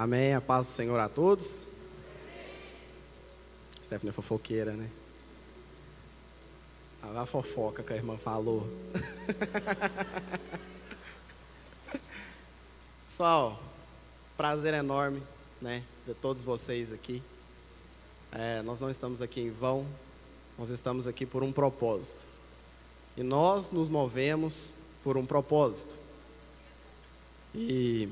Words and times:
Amém. 0.00 0.32
A 0.32 0.40
paz 0.40 0.68
do 0.68 0.72
Senhor 0.74 1.00
a 1.00 1.08
todos. 1.08 1.66
Stephanie 3.82 4.10
é 4.10 4.12
fofoqueira, 4.12 4.74
né? 4.74 4.88
A 7.02 7.26
fofoca 7.26 7.82
que 7.82 7.92
a 7.92 7.96
irmã 7.96 8.16
falou. 8.16 8.64
Pessoal, 13.08 13.60
prazer 14.36 14.72
enorme, 14.72 15.20
né? 15.60 15.82
De 16.06 16.14
todos 16.14 16.44
vocês 16.44 16.92
aqui. 16.92 17.20
É, 18.30 18.62
nós 18.62 18.78
não 18.78 18.88
estamos 18.88 19.20
aqui 19.20 19.40
em 19.40 19.50
vão, 19.50 19.84
nós 20.56 20.70
estamos 20.70 21.08
aqui 21.08 21.26
por 21.26 21.42
um 21.42 21.50
propósito. 21.50 22.22
E 23.16 23.24
nós 23.24 23.72
nos 23.72 23.88
movemos 23.88 24.72
por 25.02 25.16
um 25.16 25.26
propósito. 25.26 25.96
E 27.52 28.08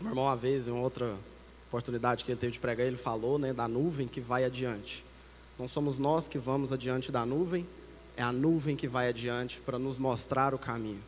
meu 0.00 0.10
irmão, 0.10 0.24
uma 0.24 0.36
vez, 0.36 0.66
em 0.66 0.72
outra 0.72 1.14
oportunidade 1.68 2.24
que 2.24 2.30
ele 2.30 2.38
teve 2.38 2.52
de 2.52 2.58
pregar, 2.58 2.86
ele 2.86 2.96
falou 2.96 3.38
né, 3.38 3.52
da 3.52 3.68
nuvem 3.68 4.08
que 4.08 4.20
vai 4.20 4.44
adiante. 4.44 5.04
Não 5.58 5.68
somos 5.68 5.98
nós 5.98 6.26
que 6.26 6.38
vamos 6.38 6.72
adiante 6.72 7.12
da 7.12 7.24
nuvem, 7.24 7.66
é 8.16 8.22
a 8.22 8.32
nuvem 8.32 8.76
que 8.76 8.88
vai 8.88 9.08
adiante 9.08 9.60
para 9.60 9.78
nos 9.78 9.98
mostrar 9.98 10.54
o 10.54 10.58
caminho. 10.58 11.00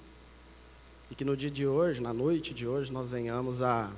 E 1.11 1.14
que 1.14 1.25
no 1.25 1.37
dia 1.37 1.51
de 1.51 1.66
hoje, 1.66 2.01
na 2.01 2.12
noite 2.12 2.52
de 2.52 2.66
hoje, 2.66 2.92
nós 2.92 3.11
venhamos 3.11 3.62
a, 3.62 3.91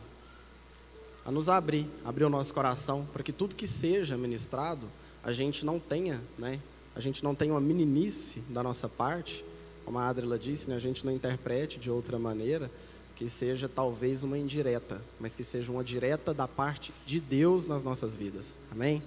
a 1.25 1.31
nos 1.31 1.49
abrir, 1.49 1.87
abrir 2.05 2.25
o 2.25 2.31
nosso 2.31 2.53
coração, 2.53 3.07
para 3.13 3.23
que 3.23 3.33
tudo 3.33 3.57
que 3.57 3.69
seja 3.69 4.17
ministrado, 4.17 4.87
a 5.23 5.33
gente 5.33 5.65
não 5.65 5.79
tenha, 5.79 6.21
né? 6.39 6.61
A 6.95 7.01
gente 7.01 7.23
não 7.23 7.35
tenha 7.35 7.53
uma 7.53 7.61
meninice 7.61 8.41
da 8.49 8.63
nossa 8.63 8.89
parte, 8.89 9.45
como 9.85 9.99
a 9.99 10.09
Adrila 10.09 10.39
disse, 10.39 10.69
né, 10.69 10.77
a 10.77 10.81
gente 10.81 11.05
não 11.07 11.13
interprete 11.13 11.79
de 11.79 11.91
outra 11.91 12.19
maneira, 12.19 12.71
que 13.19 13.29
seja 13.29 13.69
talvez 13.69 14.23
uma 14.23 14.39
indireta, 14.39 15.03
mas 15.19 15.35
que 15.35 15.43
seja 15.43 15.73
uma 15.73 15.83
direta 15.83 16.33
da 16.33 16.47
parte 16.47 16.95
de 17.05 17.19
Deus 17.19 17.67
nas 17.67 17.83
nossas 17.83 18.15
vidas. 18.15 18.57
Amém? 18.71 19.03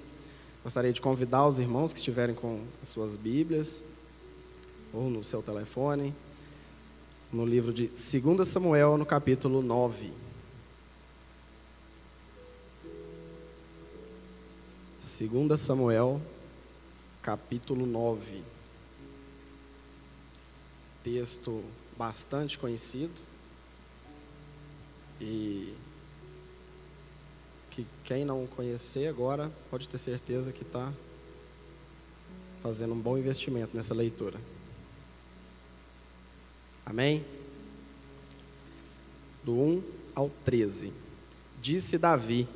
Gostaria 0.66 0.92
de 0.92 1.00
convidar 1.00 1.48
os 1.48 1.58
irmãos 1.58 1.94
que 1.94 2.00
estiverem 2.00 2.36
com 2.36 2.62
as 2.84 2.90
suas 2.90 3.16
Bíblias 3.16 3.82
ou 4.92 5.10
no 5.10 5.24
seu 5.24 5.42
telefone, 5.42 6.14
no 7.32 7.46
livro 7.46 7.72
de 7.72 7.88
2 7.88 8.46
Samuel, 8.46 8.98
no 8.98 9.06
capítulo 9.06 9.62
9. 9.62 10.12
Segunda 15.00 15.56
Samuel, 15.56 16.22
capítulo 17.22 17.86
9. 17.86 18.44
Texto 21.02 21.64
bastante 21.98 22.60
conhecido 22.60 23.31
e 25.22 25.74
que 27.70 27.86
quem 28.04 28.26
não 28.26 28.48
conhecer 28.48 29.08
agora 29.08 29.52
pode 29.70 29.88
ter 29.88 29.98
certeza 29.98 30.52
que 30.52 30.64
está 30.64 30.92
fazendo 32.64 32.94
um 32.94 33.00
bom 33.00 33.18
investimento 33.18 33.76
nessa 33.76 33.94
leitura. 33.94 34.38
Amém? 36.86 37.24
Do 39.44 39.54
1 39.54 39.84
ao 40.16 40.30
13. 40.44 40.92
Disse 41.62 41.98
Davi: 41.98 42.48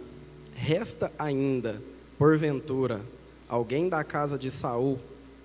Resta 0.55 1.11
ainda, 1.17 1.81
porventura, 2.17 3.02
alguém 3.47 3.88
da 3.88 4.03
casa 4.03 4.38
de 4.38 4.49
Saul, 4.49 4.99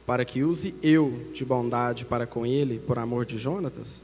para 0.06 0.24
que 0.24 0.42
use 0.42 0.74
eu 0.82 1.30
de 1.34 1.44
bondade 1.44 2.04
para 2.04 2.26
com 2.26 2.46
ele, 2.46 2.78
por 2.78 2.98
amor 2.98 3.26
de 3.26 3.36
Jonatas? 3.36 4.02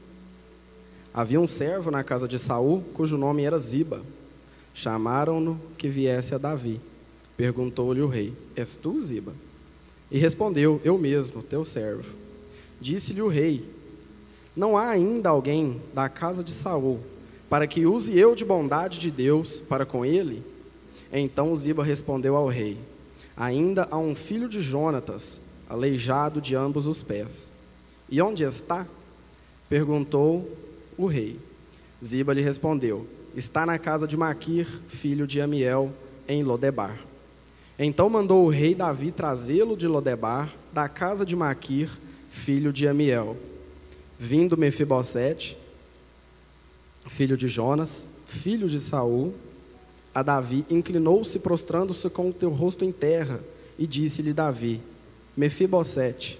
Havia 1.17 1.41
um 1.41 1.47
servo 1.47 1.89
na 1.89 2.03
casa 2.03 2.27
de 2.27 2.37
Saul, 2.37 2.83
cujo 2.93 3.17
nome 3.17 3.41
era 3.41 3.57
Ziba. 3.57 4.03
Chamaram-no 4.71 5.59
que 5.75 5.89
viesse 5.89 6.35
a 6.35 6.37
Davi. 6.37 6.79
Perguntou-lhe 7.35 8.01
o 8.01 8.07
rei: 8.07 8.35
És 8.55 8.75
tu, 8.77 9.01
Ziba? 9.01 9.33
E 10.11 10.19
respondeu: 10.19 10.79
Eu 10.83 10.95
mesmo, 10.95 11.41
teu 11.41 11.65
servo. 11.65 12.13
Disse-lhe 12.79 13.23
o 13.23 13.27
rei: 13.27 13.67
Não 14.55 14.77
há 14.77 14.89
ainda 14.89 15.29
alguém 15.29 15.81
da 15.91 16.07
casa 16.07 16.43
de 16.43 16.51
Saul, 16.51 16.99
para 17.49 17.65
que 17.65 17.87
use 17.87 18.15
eu 18.15 18.35
de 18.35 18.45
bondade 18.45 18.99
de 18.99 19.09
Deus 19.09 19.59
para 19.59 19.87
com 19.87 20.05
ele? 20.05 20.43
Então 21.11 21.55
Ziba 21.55 21.83
respondeu 21.83 22.35
ao 22.35 22.47
rei: 22.47 22.77
Ainda 23.35 23.87
há 23.89 23.97
um 23.97 24.13
filho 24.13 24.47
de 24.47 24.61
Jonatas, 24.61 25.39
aleijado 25.67 26.39
de 26.39 26.53
ambos 26.53 26.85
os 26.85 27.01
pés. 27.01 27.49
E 28.07 28.21
onde 28.21 28.43
está? 28.43 28.85
Perguntou 29.67 30.66
o 30.97 31.05
rei. 31.05 31.39
Ziba 32.03 32.33
lhe 32.33 32.41
respondeu: 32.41 33.07
Está 33.35 33.65
na 33.65 33.77
casa 33.77 34.07
de 34.07 34.17
Maquir, 34.17 34.67
filho 34.87 35.27
de 35.27 35.39
Amiel, 35.39 35.91
em 36.27 36.43
Lodebar. 36.43 36.97
Então 37.79 38.09
mandou 38.09 38.45
o 38.45 38.49
rei 38.49 38.73
Davi 38.73 39.11
trazê-lo 39.11 39.77
de 39.77 39.87
Lodebar, 39.87 40.51
da 40.73 40.89
casa 40.89 41.25
de 41.25 41.35
Maquir, 41.35 41.89
filho 42.29 42.73
de 42.73 42.87
Amiel. 42.87 43.37
Vindo 44.19 44.57
Mefibosete, 44.57 45.55
filho 47.07 47.37
de 47.37 47.47
Jonas, 47.47 48.05
filho 48.25 48.67
de 48.67 48.79
Saul, 48.79 49.35
a 50.13 50.23
Davi 50.23 50.65
inclinou-se 50.67 51.37
prostrando-se 51.37 52.09
com 52.09 52.29
o 52.29 52.33
teu 52.33 52.49
rosto 52.49 52.83
em 52.83 52.91
terra, 52.91 53.39
e 53.77 53.85
disse-lhe 53.85 54.33
Davi: 54.33 54.81
Mefibosete. 55.35 56.39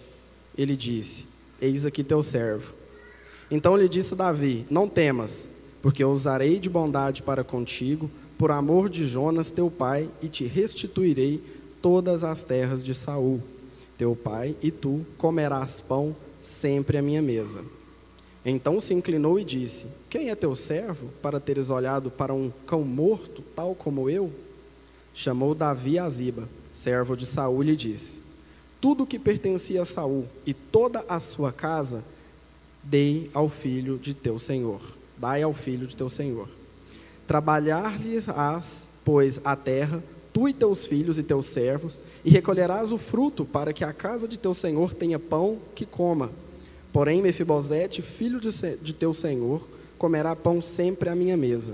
Ele 0.57 0.75
disse: 0.75 1.23
Eis 1.61 1.85
aqui 1.85 2.03
teu 2.03 2.23
servo. 2.23 2.73
Então 3.49 3.77
lhe 3.77 3.87
disse 3.87 4.15
Davi: 4.15 4.65
Não 4.69 4.87
temas, 4.87 5.49
porque 5.81 6.03
eu 6.03 6.11
usarei 6.11 6.59
de 6.59 6.69
bondade 6.69 7.21
para 7.21 7.43
contigo, 7.43 8.09
por 8.37 8.51
amor 8.51 8.89
de 8.89 9.05
Jonas 9.05 9.51
teu 9.51 9.71
pai, 9.71 10.09
e 10.21 10.27
te 10.27 10.45
restituirei 10.45 11.41
todas 11.81 12.23
as 12.23 12.43
terras 12.43 12.83
de 12.83 12.93
Saul. 12.93 13.41
Teu 13.97 14.15
pai 14.15 14.55
e 14.61 14.69
tu 14.69 15.05
comerás 15.17 15.79
pão 15.79 16.15
sempre 16.41 16.97
à 16.97 17.01
minha 17.01 17.21
mesa. 17.21 17.63
Então 18.45 18.79
se 18.79 18.93
inclinou 18.93 19.39
e 19.39 19.43
disse: 19.43 19.87
Quem 20.09 20.29
é 20.29 20.35
teu 20.35 20.55
servo 20.55 21.07
para 21.21 21.39
teres 21.39 21.69
olhado 21.69 22.11
para 22.11 22.33
um 22.33 22.51
cão 22.65 22.81
morto, 22.81 23.41
tal 23.55 23.73
como 23.73 24.09
eu? 24.09 24.31
Chamou 25.13 25.55
Davi 25.55 25.97
a 25.97 26.07
Ziba, 26.09 26.47
servo 26.71 27.15
de 27.15 27.25
Saul, 27.25 27.63
e 27.63 27.75
disse: 27.75 28.19
Tudo 28.79 29.05
que 29.05 29.17
pertencia 29.17 29.81
a 29.81 29.85
Saul 29.85 30.25
e 30.45 30.53
toda 30.53 31.03
a 31.09 31.19
sua 31.19 31.51
casa 31.51 32.03
dei 32.89 33.29
ao 33.33 33.49
filho 33.49 33.97
de 33.97 34.13
teu 34.13 34.39
senhor. 34.39 34.81
Dai 35.17 35.41
ao 35.41 35.53
filho 35.53 35.87
de 35.87 35.95
teu 35.95 36.09
senhor. 36.09 36.47
Trabalhar-lhes-ás, 37.27 38.87
pois, 39.03 39.41
a 39.43 39.55
terra, 39.55 40.01
tu 40.31 40.47
e 40.47 40.53
teus 40.53 40.85
filhos 40.85 41.17
e 41.17 41.23
teus 41.23 41.47
servos, 41.47 41.99
e 42.23 42.29
recolherás 42.29 42.91
o 42.91 42.97
fruto 42.97 43.43
para 43.43 43.73
que 43.73 43.83
a 43.83 43.91
casa 43.91 44.27
de 44.27 44.37
teu 44.37 44.53
senhor 44.53 44.93
tenha 44.93 45.19
pão 45.19 45.57
que 45.75 45.85
coma. 45.85 46.31
Porém, 46.93 47.21
Mefibosete, 47.21 48.01
filho 48.01 48.39
de, 48.39 48.49
de 48.81 48.93
teu 48.93 49.13
senhor, 49.13 49.67
comerá 49.97 50.35
pão 50.35 50.61
sempre 50.61 51.09
à 51.09 51.15
minha 51.15 51.35
mesa. 51.35 51.73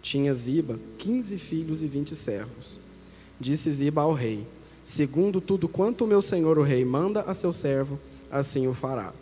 Tinha 0.00 0.32
Ziba 0.32 0.78
quinze 0.96 1.36
filhos 1.36 1.82
e 1.82 1.86
vinte 1.86 2.14
servos. 2.14 2.78
Disse 3.38 3.70
Ziba 3.70 4.02
ao 4.02 4.14
rei: 4.14 4.46
Segundo 4.84 5.40
tudo 5.40 5.68
quanto 5.68 6.04
o 6.04 6.06
meu 6.06 6.22
senhor 6.22 6.58
o 6.58 6.62
rei 6.62 6.84
manda 6.84 7.22
a 7.22 7.34
seu 7.34 7.52
servo, 7.52 7.98
assim 8.30 8.66
o 8.66 8.72
fará. 8.72 9.12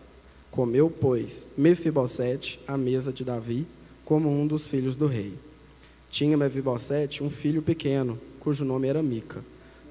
Comeu, 0.55 0.89
pois, 0.89 1.49
Mefibosete 1.59 2.61
à 2.65 2.79
mesa 2.79 3.13
de 3.13 3.25
Davi, 3.25 3.67
como 4.05 4.31
um 4.31 4.47
dos 4.47 4.69
filhos 4.69 4.95
do 4.95 5.09
rei. 5.09 5.35
Tinha 6.13 6.37
Mefibosete 6.37 7.25
um 7.25 7.29
filho 7.29 7.61
pequeno, 7.61 8.21
cujo 8.39 8.65
nome 8.65 8.87
era 8.87 9.03
Mica. 9.03 9.45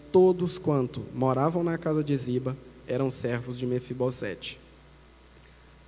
Todos 0.10 0.58
quanto 0.58 1.04
moravam 1.14 1.66
na 1.66 1.78
casa 1.78 2.02
de 2.02 2.16
Ziba 2.16 2.56
eram 2.88 3.12
servos 3.12 3.60
de 3.60 3.66
Mefibosete. 3.66 4.58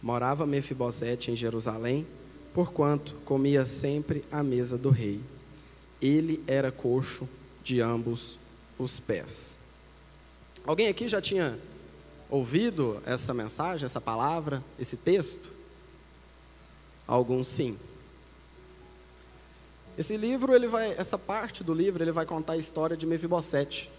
Morava 0.04 0.46
Mefibosete 0.46 1.32
em 1.32 1.38
Jerusalém, 1.38 2.06
porquanto 2.54 3.16
comia 3.24 3.66
sempre 3.66 4.26
à 4.30 4.44
mesa 4.44 4.78
do 4.78 4.90
rei. 4.90 5.22
Ele 6.02 6.44
era 6.46 6.70
coxo 6.70 7.30
de 7.64 7.80
ambos 7.80 8.38
os 8.78 9.00
pés. 9.00 9.56
Alguém 10.66 10.90
aqui 10.90 11.08
já 11.08 11.22
tinha 11.22 11.58
ouvido 12.36 13.02
essa 13.06 13.34
mensagem, 13.34 13.86
essa 13.86 14.02
palavra, 14.02 14.62
esse 14.78 14.98
texto? 14.98 15.50
Alguns 17.08 17.48
sim. 17.48 17.78
Esse 19.98 20.18
livro, 20.18 20.54
ele 20.54 20.68
vai, 20.68 20.92
essa 20.98 21.18
parte 21.18 21.64
do 21.64 21.74
livro, 21.74 22.04
ele 22.04 22.12
vai 22.12 22.26
contar 22.26 22.54
a 22.54 22.58
história 22.58 22.98
de 22.98 23.06
Mefibosete, 23.06 23.90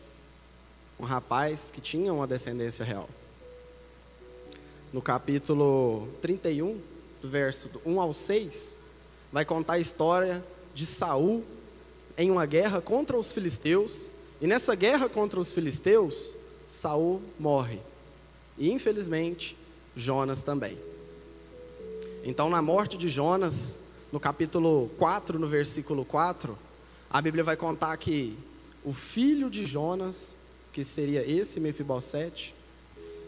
um 1.00 1.05
rapaz 1.05 1.71
que 1.71 1.81
tinha 1.81 2.12
uma 2.12 2.27
descendência 2.27 2.85
real. 2.85 3.09
No 4.93 5.00
capítulo 5.00 6.06
31, 6.21 6.79
do 7.23 7.29
verso 7.29 7.71
1 7.85 8.00
ao 8.00 8.12
6, 8.12 8.79
vai 9.33 9.47
contar 9.47 9.75
a 9.75 9.79
história 9.79 10.44
de 10.75 10.85
Saul 10.85 11.43
em 12.19 12.31
uma 12.31 12.44
guerra 12.44 12.83
contra 12.83 13.17
os 13.17 13.33
filisteus, 13.33 14.06
e 14.41 14.47
nessa 14.47 14.75
guerra 14.75 15.09
contra 15.09 15.41
os 15.41 15.53
filisteus, 15.53 16.35
Saul 16.69 17.23
morre. 17.38 17.81
E 18.58 18.70
infelizmente, 18.70 19.56
Jonas 19.94 20.43
também. 20.43 20.79
Então, 22.25 22.50
na 22.50 22.61
morte 22.61 22.97
de 22.97 23.08
Jonas, 23.08 23.76
no 24.12 24.19
capítulo 24.19 24.91
4, 24.99 25.38
no 25.38 25.47
versículo 25.47 26.05
4, 26.05 26.56
A 27.08 27.23
Bíblia 27.23 27.44
vai 27.44 27.56
contar 27.56 27.97
que 27.97 28.37
o 28.85 28.93
filho 28.93 29.49
de 29.49 29.64
Jonas, 29.64 30.35
que 30.73 30.85
seria 30.85 31.29
esse 31.29 31.61
Mefibosete, 31.61 32.55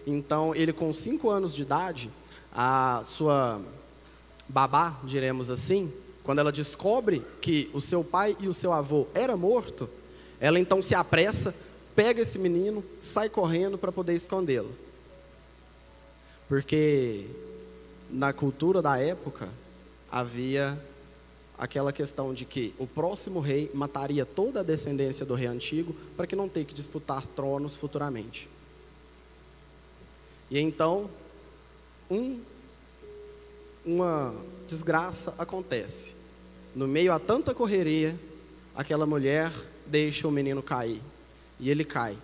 então 0.07 0.55
ele 0.55 0.73
com 0.73 0.93
cinco 0.93 1.31
anos 1.31 1.55
de 1.55 1.63
idade, 1.63 2.11
a 2.53 3.03
sua 3.05 3.61
babá, 4.49 4.99
diremos 5.05 5.51
assim, 5.51 5.93
quando 6.25 6.41
ela 6.41 6.51
descobre 6.51 7.23
que 7.41 7.71
o 7.73 7.81
seu 7.81 8.03
pai 8.03 8.37
e 8.41 8.49
o 8.49 8.55
seu 8.55 8.73
avô 8.73 9.07
era 9.15 9.37
morto, 9.37 9.89
ela 10.41 10.59
então 10.59 10.81
se 10.83 10.95
apressa, 10.95 11.55
pega 11.95 12.23
esse 12.23 12.39
menino, 12.39 12.83
sai 13.01 13.29
correndo 13.29 13.79
para 13.79 13.93
poder 13.93 14.15
escondê-lo. 14.15 14.88
Porque 16.49 17.27
na 18.11 18.33
cultura 18.33 18.81
da 18.81 18.97
época 18.99 19.49
havia 20.11 20.79
aquela 21.59 21.93
questão 21.93 22.33
de 22.33 22.45
que 22.45 22.73
o 22.79 22.87
próximo 22.87 23.41
rei 23.41 23.71
mataria 23.75 24.25
toda 24.25 24.61
a 24.61 24.63
descendência 24.63 25.27
do 25.27 25.35
rei 25.35 25.49
antigo 25.49 25.95
para 26.17 26.27
que 26.27 26.37
não 26.37 26.49
tenha 26.49 26.65
que 26.65 26.75
disputar 26.75 27.27
tronos 27.27 27.75
futuramente. 27.75 28.49
E 30.51 30.59
então, 30.59 31.11
um, 32.11 32.41
uma 33.85 34.35
desgraça 34.67 35.35
acontece. 35.37 36.15
No 36.75 36.87
meio 36.87 37.13
a 37.13 37.19
tanta 37.19 37.53
correria, 37.53 38.19
aquela 38.75 39.05
mulher 39.05 39.53
deixa 39.87 40.29
o 40.29 40.31
menino 40.31 40.63
cair. 40.63 41.03
E 41.59 41.69
ele 41.69 41.85
cai. 41.85 42.17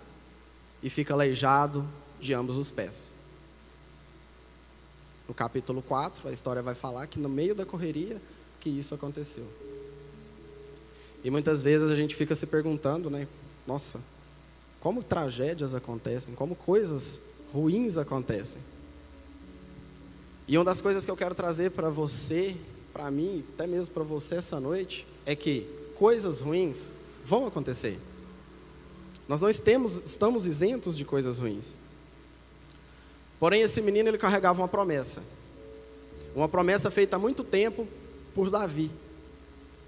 E 0.81 0.89
fica 0.89 1.13
aleijado 1.13 1.85
de 2.19 2.33
ambos 2.33 2.57
os 2.57 2.71
pés. 2.71 3.14
No 5.27 5.33
capítulo 5.33 5.81
4, 5.81 6.27
a 6.27 6.31
história 6.31 6.61
vai 6.61 6.75
falar 6.75 7.07
que 7.07 7.19
no 7.19 7.29
meio 7.29 7.55
da 7.55 7.65
correria 7.65 8.21
que 8.59 8.69
isso 8.69 8.93
aconteceu. 8.93 9.45
E 11.23 11.31
muitas 11.31 11.63
vezes 11.63 11.89
a 11.89 11.95
gente 11.95 12.15
fica 12.15 12.35
se 12.35 12.45
perguntando, 12.45 13.09
né? 13.09 13.27
Nossa, 13.65 13.99
como 14.79 15.01
tragédias 15.01 15.73
acontecem, 15.73 16.35
como 16.35 16.55
coisas 16.55 17.19
ruins 17.51 17.97
acontecem. 17.97 18.61
E 20.47 20.57
uma 20.57 20.65
das 20.65 20.81
coisas 20.81 21.03
que 21.03 21.09
eu 21.09 21.17
quero 21.17 21.33
trazer 21.33 21.71
para 21.71 21.89
você 21.89 22.55
para 22.93 23.11
mim, 23.11 23.43
até 23.53 23.67
mesmo 23.67 23.93
para 23.93 24.03
você 24.03 24.35
essa 24.35 24.57
noite, 24.57 25.05
é 25.25 25.35
que 25.35 25.67
coisas 25.95 26.39
ruins 26.39 26.93
vão 27.25 27.45
acontecer. 27.45 27.99
Nós 29.27 29.41
não 29.41 29.49
estamos, 29.49 30.01
estamos 30.05 30.45
isentos 30.45 30.95
de 30.95 31.03
coisas 31.03 31.37
ruins. 31.37 31.73
Porém, 33.39 33.61
esse 33.61 33.81
menino 33.81 34.09
ele 34.09 34.17
carregava 34.17 34.61
uma 34.61 34.67
promessa. 34.67 35.21
Uma 36.35 36.47
promessa 36.47 36.91
feita 36.91 37.15
há 37.15 37.19
muito 37.19 37.43
tempo 37.43 37.87
por 38.33 38.49
Davi 38.49 38.91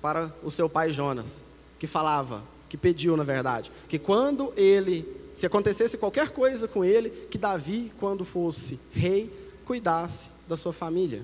para 0.02 0.32
o 0.44 0.52
seu 0.52 0.70
pai 0.70 0.92
Jonas, 0.92 1.42
que 1.80 1.88
falava, 1.88 2.44
que 2.70 2.78
pediu 2.78 3.18
na 3.18 3.24
verdade, 3.24 3.72
que 3.90 4.00
quando 4.00 4.54
ele, 4.56 5.06
se 5.36 5.46
acontecesse 5.46 5.98
qualquer 5.98 6.30
coisa 6.30 6.68
com 6.68 6.86
ele, 6.86 7.10
que 7.30 7.38
Davi, 7.38 7.92
quando 8.00 8.24
fosse 8.24 8.80
rei, 8.92 9.32
cuidasse 9.66 10.30
da 10.48 10.56
sua 10.56 10.72
família. 10.72 11.24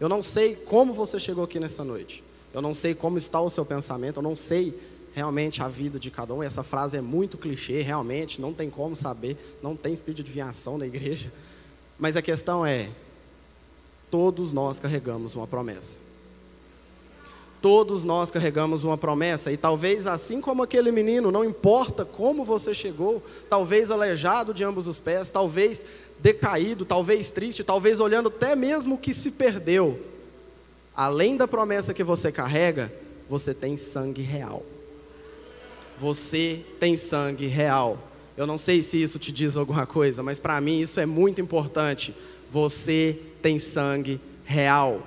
Eu 0.00 0.08
não 0.08 0.22
sei 0.22 0.54
como 0.54 0.92
você 0.92 1.18
chegou 1.18 1.44
aqui 1.44 1.58
nessa 1.58 1.84
noite. 1.84 2.22
Eu 2.52 2.62
não 2.62 2.74
sei 2.74 2.94
como 2.94 3.18
está 3.18 3.40
o 3.40 3.50
seu 3.50 3.64
pensamento. 3.64 4.18
Eu 4.18 4.22
não 4.22 4.36
sei 4.36 4.74
realmente 5.18 5.60
a 5.60 5.68
vida 5.68 5.98
de 5.98 6.12
cada 6.12 6.32
um. 6.32 6.42
Essa 6.42 6.62
frase 6.62 6.96
é 6.96 7.00
muito 7.00 7.36
clichê, 7.36 7.82
realmente. 7.82 8.40
Não 8.40 8.54
tem 8.54 8.70
como 8.70 8.94
saber. 8.94 9.36
Não 9.60 9.74
tem 9.74 9.92
espírito 9.92 10.18
de 10.18 10.22
adivinhação 10.22 10.78
na 10.78 10.86
igreja. 10.86 11.32
Mas 11.98 12.16
a 12.16 12.22
questão 12.22 12.64
é: 12.64 12.88
todos 14.08 14.52
nós 14.52 14.78
carregamos 14.78 15.34
uma 15.34 15.46
promessa. 15.46 15.96
Todos 17.60 18.04
nós 18.04 18.30
carregamos 18.30 18.84
uma 18.84 18.96
promessa, 18.96 19.50
e 19.50 19.56
talvez 19.56 20.06
assim 20.06 20.40
como 20.40 20.62
aquele 20.62 20.92
menino, 20.92 21.32
não 21.32 21.44
importa 21.44 22.04
como 22.04 22.44
você 22.44 22.72
chegou, 22.72 23.20
talvez 23.50 23.90
aleijado 23.90 24.54
de 24.54 24.62
ambos 24.62 24.86
os 24.86 25.00
pés, 25.00 25.28
talvez 25.28 25.84
decaído, 26.20 26.84
talvez 26.84 27.32
triste, 27.32 27.64
talvez 27.64 27.98
olhando 27.98 28.28
até 28.28 28.54
mesmo 28.54 28.94
o 28.94 28.98
que 28.98 29.12
se 29.12 29.32
perdeu, 29.32 30.00
além 30.94 31.36
da 31.36 31.48
promessa 31.48 31.92
que 31.92 32.04
você 32.04 32.30
carrega, 32.30 32.92
você 33.28 33.52
tem 33.52 33.76
sangue 33.76 34.22
real. 34.22 34.62
Você 36.00 36.64
tem 36.78 36.96
sangue 36.96 37.46
real. 37.46 37.98
Eu 38.36 38.46
não 38.46 38.56
sei 38.56 38.82
se 38.82 39.02
isso 39.02 39.18
te 39.18 39.32
diz 39.32 39.56
alguma 39.56 39.86
coisa, 39.86 40.22
mas 40.22 40.38
para 40.38 40.60
mim 40.60 40.80
isso 40.80 41.00
é 41.00 41.06
muito 41.06 41.40
importante. 41.40 42.14
Você 42.52 43.18
tem 43.42 43.58
sangue 43.58 44.20
real. 44.44 45.02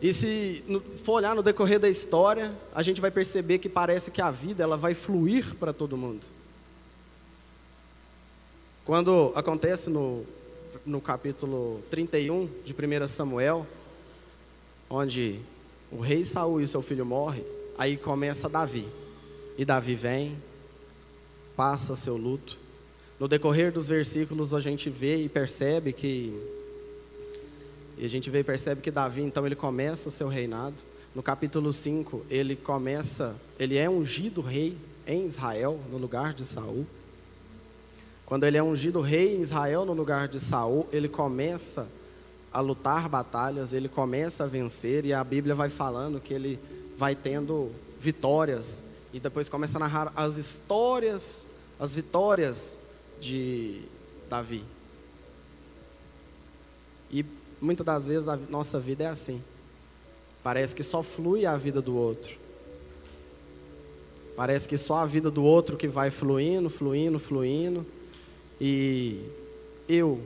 E 0.00 0.14
se 0.14 0.64
for 1.04 1.14
olhar 1.14 1.34
no 1.34 1.42
decorrer 1.42 1.80
da 1.80 1.88
história, 1.88 2.54
a 2.72 2.82
gente 2.82 3.00
vai 3.00 3.10
perceber 3.10 3.58
que 3.58 3.68
parece 3.68 4.12
que 4.12 4.22
a 4.22 4.30
vida 4.30 4.62
ela 4.62 4.76
vai 4.76 4.94
fluir 4.94 5.56
para 5.56 5.72
todo 5.72 5.96
mundo. 5.96 6.24
Quando 8.84 9.32
acontece 9.34 9.90
no, 9.90 10.24
no 10.86 11.00
capítulo 11.00 11.82
31 11.90 12.48
de 12.64 12.72
1 12.72 13.08
Samuel, 13.08 13.66
onde 14.90 15.40
o 15.90 16.00
rei 16.00 16.24
Saul 16.24 16.60
e 16.60 16.66
seu 16.66 16.82
filho 16.82 17.04
morrem, 17.04 17.44
aí 17.76 17.96
começa 17.96 18.48
Davi. 18.48 18.86
E 19.56 19.64
Davi 19.64 19.94
vem, 19.94 20.36
passa 21.56 21.96
seu 21.96 22.16
luto. 22.16 22.58
No 23.18 23.26
decorrer 23.26 23.72
dos 23.72 23.88
versículos 23.88 24.54
a 24.54 24.60
gente 24.60 24.88
vê 24.88 25.16
e 25.16 25.28
percebe 25.28 25.92
que 25.92 26.32
e 27.98 28.04
a 28.04 28.08
gente 28.08 28.30
vê 28.30 28.38
e 28.40 28.44
percebe 28.44 28.80
que 28.80 28.92
Davi, 28.92 29.22
então, 29.22 29.44
ele 29.44 29.56
começa 29.56 30.08
o 30.08 30.12
seu 30.12 30.28
reinado. 30.28 30.76
No 31.12 31.20
capítulo 31.20 31.72
5, 31.72 32.26
ele 32.30 32.54
começa, 32.54 33.34
ele 33.58 33.76
é 33.76 33.90
ungido 33.90 34.40
rei 34.40 34.76
em 35.04 35.26
Israel, 35.26 35.80
no 35.90 35.98
lugar 35.98 36.32
de 36.32 36.44
Saul. 36.44 36.86
Quando 38.24 38.44
ele 38.44 38.56
é 38.56 38.62
ungido 38.62 39.00
rei 39.00 39.34
em 39.34 39.40
Israel, 39.40 39.84
no 39.84 39.94
lugar 39.94 40.28
de 40.28 40.38
Saul, 40.38 40.86
ele 40.92 41.08
começa 41.08 41.88
a 42.52 42.60
lutar 42.60 43.08
batalhas, 43.08 43.72
ele 43.72 43.88
começa 43.88 44.44
a 44.44 44.46
vencer, 44.46 45.04
e 45.04 45.12
a 45.12 45.22
Bíblia 45.22 45.54
vai 45.54 45.68
falando 45.68 46.20
que 46.20 46.32
ele 46.32 46.58
vai 46.96 47.14
tendo 47.14 47.70
vitórias, 48.00 48.82
e 49.12 49.20
depois 49.20 49.48
começa 49.48 49.78
a 49.78 49.80
narrar 49.80 50.12
as 50.16 50.36
histórias, 50.36 51.46
as 51.78 51.94
vitórias 51.94 52.78
de 53.20 53.82
Davi. 54.28 54.64
E 57.10 57.24
muitas 57.60 57.84
das 57.84 58.06
vezes 58.06 58.28
a 58.28 58.36
nossa 58.36 58.78
vida 58.78 59.04
é 59.04 59.08
assim. 59.08 59.42
Parece 60.42 60.74
que 60.74 60.82
só 60.82 61.02
flui 61.02 61.46
a 61.46 61.56
vida 61.56 61.80
do 61.80 61.96
outro. 61.96 62.36
Parece 64.36 64.68
que 64.68 64.76
só 64.76 64.98
a 64.98 65.06
vida 65.06 65.30
do 65.30 65.42
outro 65.42 65.76
que 65.76 65.88
vai 65.88 66.10
fluindo, 66.10 66.70
fluindo, 66.70 67.18
fluindo. 67.18 67.84
E 68.60 69.20
eu, 69.88 70.22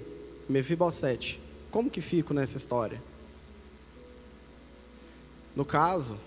Mefibosete, 0.48 1.40
como 1.72 1.90
que 1.90 2.02
fico 2.02 2.34
nessa 2.34 2.58
história? 2.58 3.02
No 5.56 5.64
caso, 5.64 6.18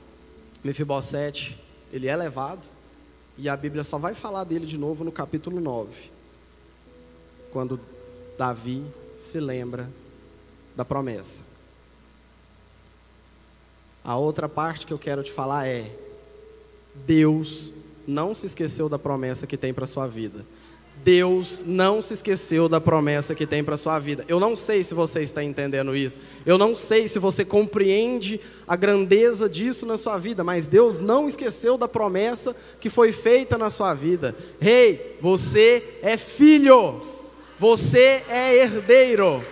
Mefibosete, 0.63 1.57
ele 1.93 2.07
é 2.07 2.15
levado 2.15 2.67
e 3.37 3.47
a 3.47 3.55
Bíblia 3.55 3.83
só 3.83 3.99
vai 3.99 4.15
falar 4.15 4.43
dele 4.43 4.65
de 4.65 4.77
novo 4.77 5.03
no 5.03 5.11
capítulo 5.11 5.61
9. 5.61 6.09
Quando 7.51 7.79
Davi 8.37 8.83
se 9.17 9.39
lembra 9.39 9.87
da 10.75 10.83
promessa. 10.83 11.41
A 14.03 14.17
outra 14.17 14.49
parte 14.49 14.85
que 14.85 14.93
eu 14.93 14.99
quero 14.99 15.23
te 15.23 15.31
falar 15.31 15.67
é: 15.67 15.95
Deus 17.05 17.71
não 18.07 18.33
se 18.33 18.47
esqueceu 18.47 18.89
da 18.89 18.99
promessa 18.99 19.47
que 19.47 19.57
tem 19.57 19.73
para 19.73 19.85
sua 19.85 20.07
vida. 20.07 20.43
Deus 21.03 21.63
não 21.65 22.01
se 22.01 22.13
esqueceu 22.13 22.67
da 22.67 22.81
promessa 22.81 23.35
que 23.35 23.45
tem 23.45 23.63
para 23.63 23.77
sua 23.77 23.99
vida. 23.99 24.25
Eu 24.27 24.39
não 24.39 24.55
sei 24.55 24.83
se 24.83 24.93
você 24.93 25.21
está 25.21 25.43
entendendo 25.43 25.95
isso. 25.95 26.19
Eu 26.45 26.57
não 26.57 26.75
sei 26.75 27.07
se 27.07 27.19
você 27.19 27.45
compreende 27.45 28.39
a 28.67 28.75
grandeza 28.75 29.47
disso 29.47 29.85
na 29.85 29.97
sua 29.97 30.17
vida, 30.17 30.43
mas 30.43 30.67
Deus 30.67 31.01
não 31.01 31.27
esqueceu 31.27 31.77
da 31.77 31.87
promessa 31.87 32.55
que 32.79 32.89
foi 32.89 33.11
feita 33.11 33.57
na 33.57 33.69
sua 33.69 33.93
vida. 33.93 34.35
Rei, 34.59 34.89
hey, 34.89 35.17
você 35.21 35.83
é 36.01 36.17
filho. 36.17 37.01
Você 37.59 38.23
é 38.27 38.55
herdeiro. 38.55 39.43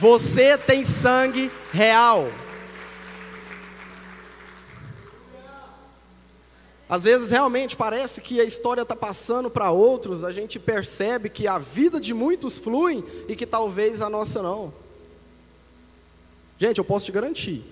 Você 0.00 0.56
tem 0.58 0.84
sangue 0.84 1.50
real. 1.72 2.28
Às 6.88 7.04
vezes 7.04 7.30
realmente 7.30 7.76
parece 7.76 8.20
que 8.20 8.40
a 8.40 8.44
história 8.44 8.82
está 8.82 8.94
passando 8.94 9.50
para 9.50 9.70
outros, 9.70 10.22
a 10.22 10.30
gente 10.30 10.58
percebe 10.58 11.30
que 11.30 11.46
a 11.46 11.58
vida 11.58 11.98
de 11.98 12.12
muitos 12.12 12.58
flui 12.58 13.02
e 13.26 13.34
que 13.34 13.46
talvez 13.46 14.02
a 14.02 14.10
nossa 14.10 14.42
não. 14.42 14.72
Gente, 16.58 16.78
eu 16.78 16.84
posso 16.84 17.06
te 17.06 17.12
garantir, 17.12 17.64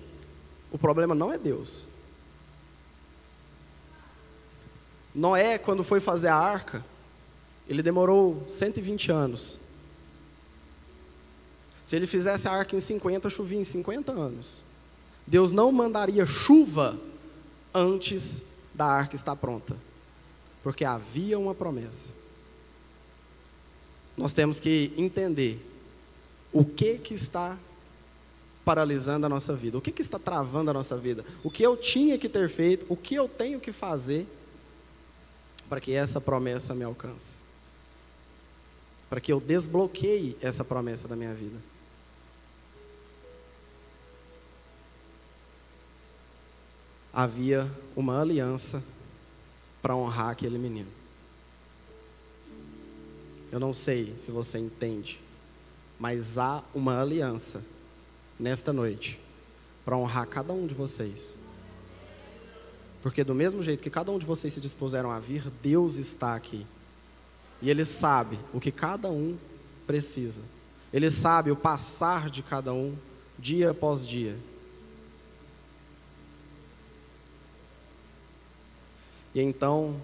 o 0.71 0.79
problema 0.79 1.15
não 1.15 1.33
é 1.33 1.37
Deus. 1.37 1.87
Noé, 5.15 5.59
quando 5.59 5.85
foi 5.85 6.01
fazer 6.01 6.29
a 6.29 6.37
arca, 6.37 6.83
ele 7.69 7.83
demorou 7.83 8.45
120 8.49 9.13
anos 9.13 9.59
Se 11.85 11.97
ele 11.97 12.07
fizesse 12.07 12.49
a 12.49 12.53
arca 12.53 12.75
em 12.75 12.81
50, 12.81 13.29
chovia 13.29 13.59
em 13.59 13.65
50 13.65 14.11
anos. 14.11 14.63
Deus 15.27 15.53
não 15.53 15.71
mandaria 15.71 16.25
chuva 16.25 16.99
antes 17.75 18.43
da 18.75 18.87
arca 18.87 19.15
estar 19.15 19.37
pronta, 19.37 19.77
porque 20.63 20.85
havia 20.85 21.39
uma 21.39 21.55
promessa. 21.55 22.09
Nós 24.17 24.33
temos 24.33 24.61
que 24.61 24.93
entender 24.97 25.61
o 26.53 26.65
que 26.65 26.99
que 26.99 27.15
está 27.15 27.59
paralisando 28.65 29.27
a 29.27 29.29
nossa 29.29 29.55
vida, 29.55 29.79
o 29.79 29.81
que 29.81 29.91
que 29.91 30.03
está 30.03 30.19
travando 30.19 30.71
a 30.71 30.75
nossa 30.75 30.97
vida, 30.97 31.25
o 31.43 31.51
que 31.51 31.63
eu 31.63 31.77
tinha 31.77 32.19
que 32.19 32.29
ter 32.29 32.49
feito, 32.49 32.87
o 32.89 32.97
que 32.97 33.15
eu 33.15 33.29
tenho 33.29 33.59
que 33.59 33.73
fazer 33.73 34.27
para 35.69 35.81
que 35.81 35.93
essa 35.93 36.21
promessa 36.21 36.75
me 36.75 36.85
alcance, 36.85 37.35
para 39.09 39.21
que 39.21 39.33
eu 39.33 39.41
desbloqueie 39.41 40.37
essa 40.41 40.65
promessa 40.65 41.09
da 41.09 41.17
minha 41.17 41.35
vida. 41.35 41.72
Havia 47.13 47.71
uma 47.95 48.21
aliança 48.21 48.83
para 49.83 49.97
honrar 49.97 50.31
aquele 50.31 50.59
menino. 50.59 50.89
Eu 53.51 53.61
não 53.61 53.75
sei 53.75 54.15
se 54.17 54.31
você 54.31 54.59
entende, 54.59 55.21
mas 55.99 56.39
há 56.39 56.63
uma 56.75 57.01
aliança 57.01 57.63
nesta 58.41 58.73
noite 58.73 59.21
para 59.85 59.97
honrar 59.97 60.27
cada 60.27 60.53
um 60.53 60.67
de 60.67 60.75
vocês. 60.75 61.35
Porque 63.03 63.23
do 63.25 63.35
mesmo 63.35 63.63
jeito 63.63 63.83
que 63.83 63.91
cada 63.91 64.11
um 64.11 64.19
de 64.19 64.25
vocês 64.25 64.55
se 64.55 64.61
dispuseram 64.61 65.11
a 65.11 65.19
vir, 65.19 65.51
Deus 65.63 65.97
está 65.97 66.35
aqui. 66.35 66.65
E 67.61 67.69
Ele 67.69 67.85
sabe 67.85 68.39
o 68.55 68.61
que 68.61 68.71
cada 68.71 69.11
um 69.11 69.37
precisa. 69.87 70.41
Ele 70.93 71.11
sabe 71.11 71.51
o 71.51 71.57
passar 71.57 72.31
de 72.31 72.43
cada 72.43 72.73
um, 72.73 72.95
dia 73.39 73.71
após 73.71 74.07
dia. 74.07 74.37
E 79.35 79.41
então 79.41 80.01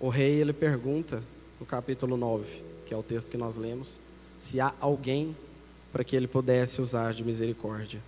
o 0.00 0.08
rei 0.08 0.40
ele 0.40 0.52
pergunta 0.52 1.22
no 1.60 1.66
capítulo 1.66 2.16
9, 2.16 2.62
que 2.86 2.92
é 2.92 2.96
o 2.96 3.02
texto 3.02 3.30
que 3.30 3.36
nós 3.36 3.56
lemos, 3.56 3.98
se 4.38 4.60
há 4.60 4.74
alguém 4.80 5.36
para 5.92 6.02
que 6.02 6.16
ele 6.16 6.26
pudesse 6.26 6.80
usar 6.80 7.14
de 7.14 7.24
misericórdia. 7.24 8.02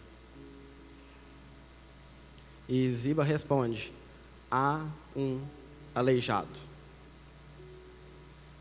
E 2.69 2.91
Ziba 2.91 3.23
responde: 3.23 3.93
há 4.51 4.85
um 5.15 5.41
aleijado. 5.95 6.67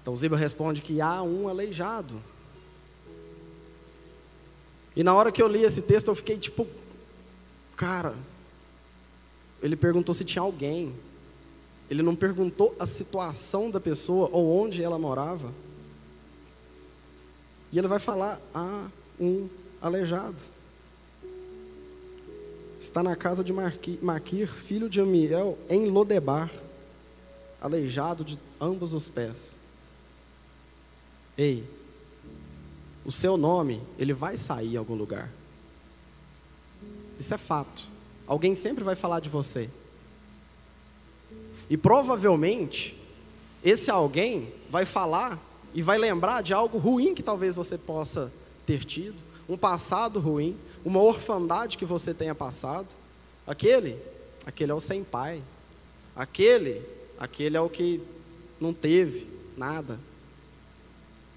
Então 0.02 0.16
Ziba 0.16 0.38
responde 0.38 0.82
que 0.82 1.02
há 1.02 1.24
um 1.24 1.48
aleijado. 1.48 2.22
E 4.96 5.04
na 5.04 5.14
hora 5.14 5.32
que 5.32 5.42
eu 5.42 5.48
li 5.48 5.64
esse 5.64 5.82
texto, 5.82 6.08
eu 6.08 6.16
fiquei 6.16 6.38
tipo, 6.38 6.68
cara, 7.76 8.16
ele 9.62 9.76
perguntou 9.76 10.14
se 10.14 10.24
tinha 10.24 10.44
alguém. 10.44 10.94
Ele 11.90 12.02
não 12.02 12.16
perguntou 12.16 12.76
a 12.80 12.88
situação 12.88 13.70
da 13.70 13.80
pessoa 13.80 14.30
ou 14.32 14.62
onde 14.62 14.82
ela 14.82 14.98
morava. 14.98 15.52
E 17.72 17.78
ele 17.78 17.88
vai 17.88 18.00
falar: 18.00 18.40
ah, 18.54 18.88
um 19.20 19.48
aleijado. 19.82 20.38
Está 22.80 23.02
na 23.02 23.16
casa 23.16 23.44
de 23.44 23.52
Maquir, 24.02 24.48
filho 24.48 24.88
de 24.88 25.02
Amiel, 25.02 25.58
em 25.70 25.88
Lodebar, 25.88 26.52
aleijado 27.60 28.24
de 28.24 28.38
ambos 28.62 28.94
os 28.94 29.10
pés. 29.10 29.56
Ei, 31.38 31.64
o 33.04 33.12
seu 33.12 33.38
nome, 33.38 33.82
ele 33.98 34.14
vai 34.14 34.38
sair 34.38 34.74
em 34.74 34.78
algum 34.78 34.96
lugar. 34.96 35.32
Isso 37.20 37.34
é 37.34 37.38
fato. 37.38 37.84
Alguém 38.28 38.56
sempre 38.56 38.84
vai 38.84 38.96
falar 38.96 39.20
de 39.20 39.30
você. 39.30 39.70
E 41.70 41.78
provavelmente, 41.78 42.96
esse 43.64 43.90
alguém 43.90 44.50
vai 44.70 44.86
falar 44.86 45.40
e 45.74 45.82
vai 45.82 45.98
lembrar 45.98 46.42
de 46.42 46.54
algo 46.54 46.78
ruim 46.78 47.16
que 47.16 47.24
talvez 47.24 47.56
você 47.56 47.78
possa 47.78 48.32
ter 48.66 48.84
tido, 48.86 49.16
um 49.48 49.58
passado 49.58 50.20
ruim, 50.20 50.58
uma 50.84 51.02
orfandade 51.02 51.78
que 51.78 51.86
você 51.86 52.14
tenha 52.14 52.36
passado. 52.36 52.88
Aquele, 53.46 53.98
aquele 54.46 54.72
é 54.72 54.76
o 54.76 54.82
sem 54.82 55.04
pai. 55.04 55.42
Aquele, 56.16 56.82
aquele 57.20 57.58
é 57.58 57.62
o 57.62 57.70
que 57.70 58.02
não 58.60 58.74
teve 58.74 59.28
nada. 59.58 60.00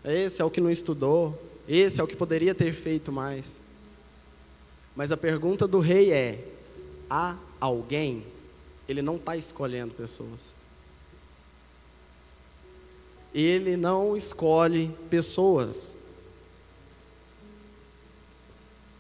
Esse 0.05 0.41
é 0.41 0.45
o 0.45 0.51
que 0.51 0.61
não 0.61 0.71
estudou, 0.71 1.37
esse 1.69 2.01
é 2.01 2.05
o 2.05 2.07
que 2.07 2.17
poderia 2.17 2.55
ter 2.55 2.73
feito 2.73 3.11
mais. 3.11 3.61
Mas 4.95 5.13
a 5.13 5.17
pergunta 5.17 5.67
do 5.67 5.81
rei 5.81 6.13
é: 6.13 6.45
há 7.11 7.37
alguém 7.61 8.25
ele 8.89 9.03
não 9.03 9.17
está 9.17 9.37
escolhendo 9.37 9.93
pessoas. 9.93 10.55
Ele 13.35 13.77
não 13.77 14.17
escolhe 14.17 14.91
pessoas. 15.11 15.93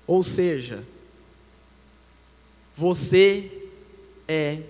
Ou 0.07 0.23
seja, 0.23 0.85
você 2.77 3.51
é 4.29 4.61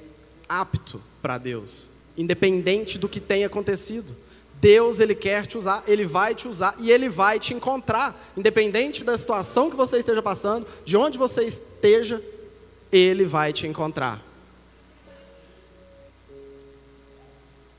apto 0.49 1.03
para 1.21 1.37
Deus, 1.37 1.89
independente 2.17 2.97
do 2.97 3.09
que 3.09 3.21
tenha 3.21 3.49
acontecido. 3.49 4.17
Deus, 4.61 4.99
Ele 4.99 5.15
quer 5.15 5.47
te 5.47 5.59
usar, 5.59 5.85
Ele 5.87 6.07
vai 6.07 6.35
te 6.35 6.49
usar 6.49 6.75
e 6.79 6.91
Ele 6.91 7.09
vai 7.09 7.39
te 7.39 7.55
encontrar, 7.55 8.21
independente 8.37 9.05
da 9.05 9.17
situação 9.19 9.71
que 9.71 9.77
você 9.77 9.99
esteja 9.99 10.23
passando, 10.23 10.67
de 10.85 10.97
onde 10.97 11.19
você 11.19 11.45
esteja, 11.45 12.23
Ele 12.91 13.25
vai 13.25 13.53
te 13.53 13.67
encontrar. 13.67 14.28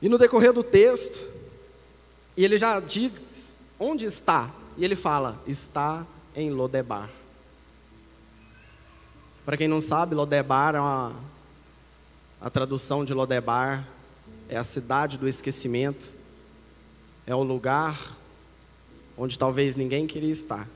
E 0.02 0.08
no 0.08 0.18
decorrer 0.18 0.52
do 0.52 0.62
texto, 0.62 1.26
ele 2.36 2.56
já 2.56 2.80
diz 2.80 3.52
onde 3.78 4.06
está, 4.06 4.50
e 4.76 4.84
ele 4.84 4.96
fala: 4.96 5.40
está 5.46 6.06
em 6.34 6.50
Lodebar. 6.50 7.10
Para 9.44 9.56
quem 9.56 9.68
não 9.68 9.80
sabe, 9.80 10.14
Lodebar 10.14 10.74
é 10.74 10.80
uma, 10.80 11.14
a 12.40 12.48
tradução 12.48 13.04
de 13.04 13.12
Lodebar 13.12 13.86
é 14.48 14.56
a 14.56 14.64
cidade 14.64 15.16
do 15.16 15.28
esquecimento, 15.28 16.12
é 17.26 17.34
o 17.34 17.42
lugar 17.42 18.16
onde 19.16 19.38
talvez 19.38 19.76
ninguém 19.76 20.06
queria 20.06 20.32
estar. 20.32 20.66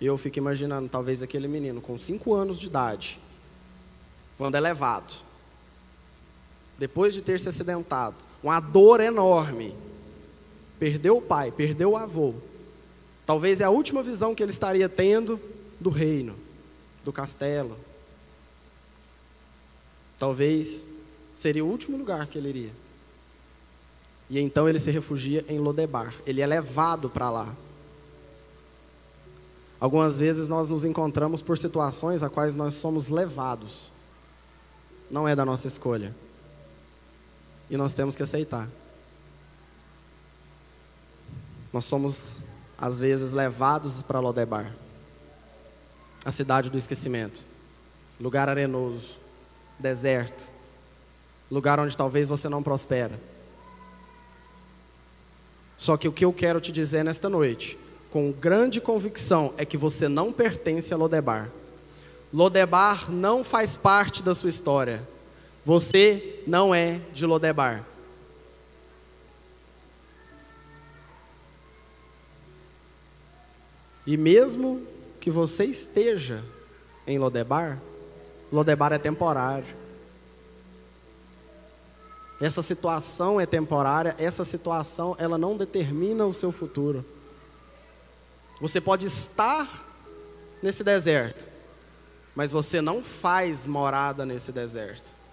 Eu 0.00 0.18
fico 0.18 0.38
imaginando, 0.38 0.88
talvez 0.88 1.22
aquele 1.22 1.46
menino 1.46 1.80
com 1.80 1.96
cinco 1.96 2.34
anos 2.34 2.58
de 2.58 2.66
idade, 2.66 3.20
quando 4.36 4.56
é 4.56 4.60
levado, 4.60 5.14
depois 6.78 7.14
de 7.14 7.22
ter 7.22 7.38
se 7.38 7.48
acidentado, 7.48 8.16
uma 8.42 8.58
dor 8.60 9.00
enorme, 9.00 9.74
perdeu 10.78 11.18
o 11.18 11.22
pai, 11.22 11.52
perdeu 11.52 11.92
o 11.92 11.96
avô. 11.96 12.34
Talvez 13.24 13.60
é 13.60 13.64
a 13.64 13.70
última 13.70 14.02
visão 14.02 14.34
que 14.34 14.42
ele 14.42 14.52
estaria 14.52 14.88
tendo 14.88 15.40
do 15.80 15.88
reino, 15.88 16.36
do 17.04 17.12
castelo. 17.12 17.76
Talvez 20.18 20.84
seria 21.34 21.64
o 21.64 21.68
último 21.68 21.96
lugar 21.96 22.26
que 22.26 22.36
ele 22.36 22.48
iria. 22.48 22.72
E 24.28 24.38
então 24.38 24.68
ele 24.68 24.80
se 24.80 24.90
refugia 24.90 25.44
em 25.48 25.58
Lodebar. 25.58 26.14
Ele 26.26 26.40
é 26.40 26.46
levado 26.46 27.08
para 27.08 27.30
lá. 27.30 27.54
Algumas 29.78 30.18
vezes 30.18 30.48
nós 30.48 30.70
nos 30.70 30.84
encontramos 30.84 31.40
por 31.40 31.56
situações 31.56 32.22
a 32.22 32.30
quais 32.30 32.56
nós 32.56 32.74
somos 32.74 33.08
levados. 33.08 33.90
Não 35.10 35.28
é 35.28 35.36
da 35.36 35.44
nossa 35.44 35.68
escolha 35.68 36.14
e 37.70 37.76
nós 37.76 37.94
temos 37.94 38.14
que 38.14 38.22
aceitar. 38.22 38.68
Nós 41.72 41.84
somos, 41.84 42.36
às 42.78 43.00
vezes, 43.00 43.32
levados 43.32 44.02
para 44.02 44.20
Lodebar 44.20 44.72
a 46.24 46.32
cidade 46.32 46.70
do 46.70 46.78
esquecimento, 46.78 47.40
lugar 48.18 48.48
arenoso, 48.48 49.18
deserto, 49.78 50.48
lugar 51.50 51.78
onde 51.78 51.96
talvez 51.96 52.28
você 52.28 52.48
não 52.48 52.62
prospera. 52.62 53.20
Só 55.76 55.96
que 55.96 56.08
o 56.08 56.12
que 56.12 56.24
eu 56.24 56.32
quero 56.32 56.60
te 56.60 56.72
dizer 56.72 57.04
nesta 57.04 57.28
noite, 57.28 57.76
com 58.10 58.32
grande 58.32 58.80
convicção, 58.80 59.52
é 59.58 59.64
que 59.64 59.76
você 59.76 60.08
não 60.08 60.32
pertence 60.32 60.94
a 60.94 60.96
Lodebar. 60.96 61.50
Lodebar 62.32 63.10
não 63.10 63.44
faz 63.44 63.76
parte 63.76 64.22
da 64.22 64.34
sua 64.34 64.48
história. 64.48 65.06
Você 65.64 66.42
não 66.46 66.74
é 66.74 67.00
de 67.12 67.24
Lodebar. 67.24 67.84
E 74.06 74.16
mesmo 74.16 74.86
que 75.20 75.30
você 75.30 75.64
esteja 75.64 76.44
em 77.06 77.18
Lodebar, 77.18 77.80
Lodebar 78.52 78.92
é 78.92 78.98
temporário. 78.98 79.84
Essa 82.40 82.60
situação 82.60 83.40
é 83.40 83.46
temporária, 83.46 84.14
essa 84.18 84.44
situação 84.44 85.16
ela 85.18 85.38
não 85.38 85.56
determina 85.56 86.26
o 86.26 86.34
seu 86.34 86.52
futuro. 86.52 87.04
Você 88.60 88.80
pode 88.80 89.06
estar 89.06 89.88
nesse 90.62 90.84
deserto, 90.84 91.46
mas 92.34 92.50
você 92.52 92.82
não 92.82 93.02
faz 93.02 93.66
morada 93.66 94.26
nesse 94.26 94.52
deserto. 94.52 95.23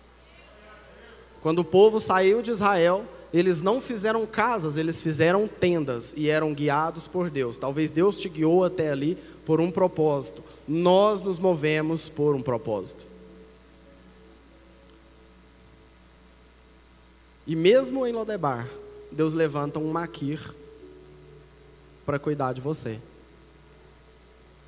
Quando 1.42 1.60
o 1.60 1.66
povo 1.66 2.00
saiu 2.00 2.42
de 2.42 2.52
Israel, 2.52 3.04
eles 3.34 3.62
não 3.62 3.80
fizeram 3.80 4.26
casas, 4.26 4.78
eles 4.78 5.02
fizeram 5.02 5.48
tendas 5.48 6.14
e 6.16 6.30
eram 6.30 6.54
guiados 6.54 7.08
por 7.08 7.30
Deus. 7.30 7.58
Talvez 7.58 7.90
Deus 7.90 8.20
te 8.20 8.30
guiou 8.30 8.64
até 8.64 8.92
ali 8.92 9.18
por 9.46 9.60
um 9.60 9.72
propósito. 9.72 10.44
Nós 10.68 11.22
nos 11.22 11.40
movemos 11.40 12.10
por 12.10 12.36
um 12.36 12.42
propósito. 12.42 13.06
E 17.48 17.56
mesmo 17.56 18.06
em 18.06 18.12
Lodebar, 18.12 18.70
Deus 19.12 19.34
levanta 19.34 19.80
um 19.80 19.92
maquir 19.92 20.54
para 22.06 22.20
cuidar 22.20 22.54
de 22.54 22.62
você. 22.62 23.00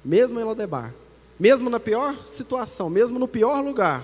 Mesmo 0.03 0.39
em 0.39 0.43
Lodebar, 0.43 0.93
mesmo 1.39 1.69
na 1.69 1.79
pior 1.79 2.25
situação, 2.25 2.89
mesmo 2.89 3.19
no 3.19 3.27
pior 3.27 3.63
lugar, 3.63 4.03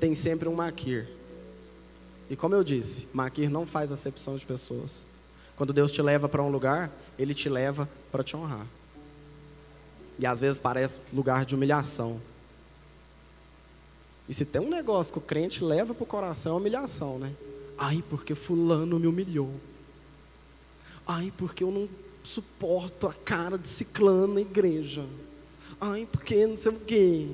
tem 0.00 0.14
sempre 0.14 0.48
um 0.48 0.54
maquir 0.54 1.08
e 2.28 2.36
como 2.36 2.54
eu 2.54 2.64
disse, 2.64 3.06
Maquir 3.12 3.50
não 3.50 3.66
faz 3.66 3.92
acepção 3.92 4.36
de 4.36 4.46
pessoas. 4.46 5.04
Quando 5.56 5.72
Deus 5.72 5.92
te 5.92 6.02
leva 6.02 6.28
para 6.28 6.42
um 6.42 6.50
lugar, 6.50 6.90
Ele 7.18 7.34
te 7.34 7.48
leva 7.48 7.88
para 8.10 8.24
te 8.24 8.36
honrar. 8.36 8.66
E 10.18 10.26
às 10.26 10.40
vezes 10.40 10.58
parece 10.58 11.00
lugar 11.12 11.44
de 11.44 11.54
humilhação. 11.54 12.20
E 14.28 14.32
se 14.32 14.44
tem 14.44 14.60
um 14.60 14.70
negócio 14.70 15.12
que 15.12 15.18
o 15.18 15.22
crente 15.22 15.62
leva 15.62 15.92
para 15.92 16.02
o 16.02 16.06
coração, 16.06 16.54
é 16.54 16.56
humilhação, 16.56 17.18
né? 17.18 17.32
Ai, 17.76 18.02
porque 18.08 18.34
fulano 18.34 18.98
me 18.98 19.06
humilhou. 19.06 19.52
Ai, 21.06 21.32
porque 21.36 21.62
eu 21.62 21.70
não 21.70 21.88
suporto 22.22 23.06
a 23.06 23.12
cara 23.12 23.58
de 23.58 23.68
ciclano 23.68 24.34
na 24.34 24.40
igreja. 24.40 25.04
Ai, 25.80 26.08
porque 26.10 26.46
não 26.46 26.56
sei 26.56 26.72
o 26.72 26.80
quê. 26.80 27.28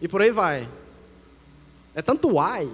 E 0.00 0.08
por 0.08 0.20
aí 0.20 0.32
vai. 0.32 0.68
É 1.94 2.02
tanto 2.02 2.40
ai 2.40 2.68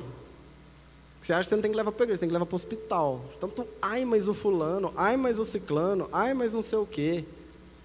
você 1.22 1.32
acha 1.32 1.42
que 1.42 1.48
você 1.48 1.56
não 1.56 1.62
tem 1.62 1.70
que 1.70 1.76
levar 1.76 1.92
para 1.92 2.02
a 2.02 2.04
igreja, 2.04 2.16
você 2.16 2.20
tem 2.20 2.28
que 2.28 2.32
levar 2.32 2.46
para 2.46 2.54
o 2.54 2.56
hospital. 2.56 3.24
Tanto, 3.40 3.66
ai, 3.82 4.04
mas 4.04 4.28
o 4.28 4.34
fulano, 4.34 4.92
ai, 4.96 5.16
mas 5.16 5.38
o 5.38 5.44
ciclano, 5.44 6.08
ai, 6.12 6.32
mas 6.34 6.52
não 6.52 6.62
sei 6.62 6.78
o 6.78 6.86
quê. 6.86 7.24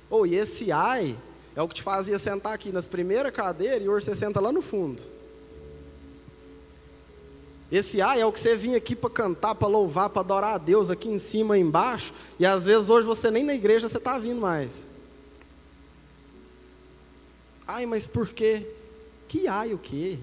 Ou, 0.10 0.22
oh, 0.22 0.25
e 0.25 0.36
esse 0.36 0.72
ai 0.72 1.18
é 1.56 1.62
o 1.62 1.68
que 1.68 1.75
te 1.75 1.84
fazia 1.84 2.18
sentar 2.20 2.54
aqui 2.54 2.72
nas 2.72 2.88
primeiras 2.88 3.32
cadeiras 3.32 3.84
e 3.84 3.90
hoje 3.90 4.06
você 4.06 4.16
senta 4.16 4.40
lá 4.40 4.52
no 4.52 4.62
fundo. 4.62 5.02
Esse 7.72 8.02
ai 8.02 8.22
é 8.22 8.25
o 8.25 8.32
que 8.32 8.40
você 8.40 8.56
vinha 8.56 8.78
aqui 8.78 8.96
para 8.96 9.10
cantar, 9.10 9.56
para 9.56 9.68
louvar, 9.68 10.10
para 10.10 10.22
adorar 10.22 10.54
a 10.54 10.58
Deus 10.60 10.92
aqui 10.92 11.10
em 11.10 11.18
cima 11.18 11.58
e 11.58 11.62
embaixo, 11.62 12.13
e 12.40 12.46
às 12.46 12.66
vezes 12.66 12.88
hoje 12.88 13.08
você 13.08 13.32
nem 13.32 13.44
na 13.44 13.56
igreja 13.56 13.90
você 13.90 13.98
está 13.98 14.20
vindo 14.20 14.40
mais. 14.40 14.86
Ai, 17.68 17.88
mas 17.88 18.06
por 18.06 18.30
quê? 18.30 18.63
Que 19.28 19.48
ai 19.48 19.74
o 19.74 19.78
quê? 19.80 20.20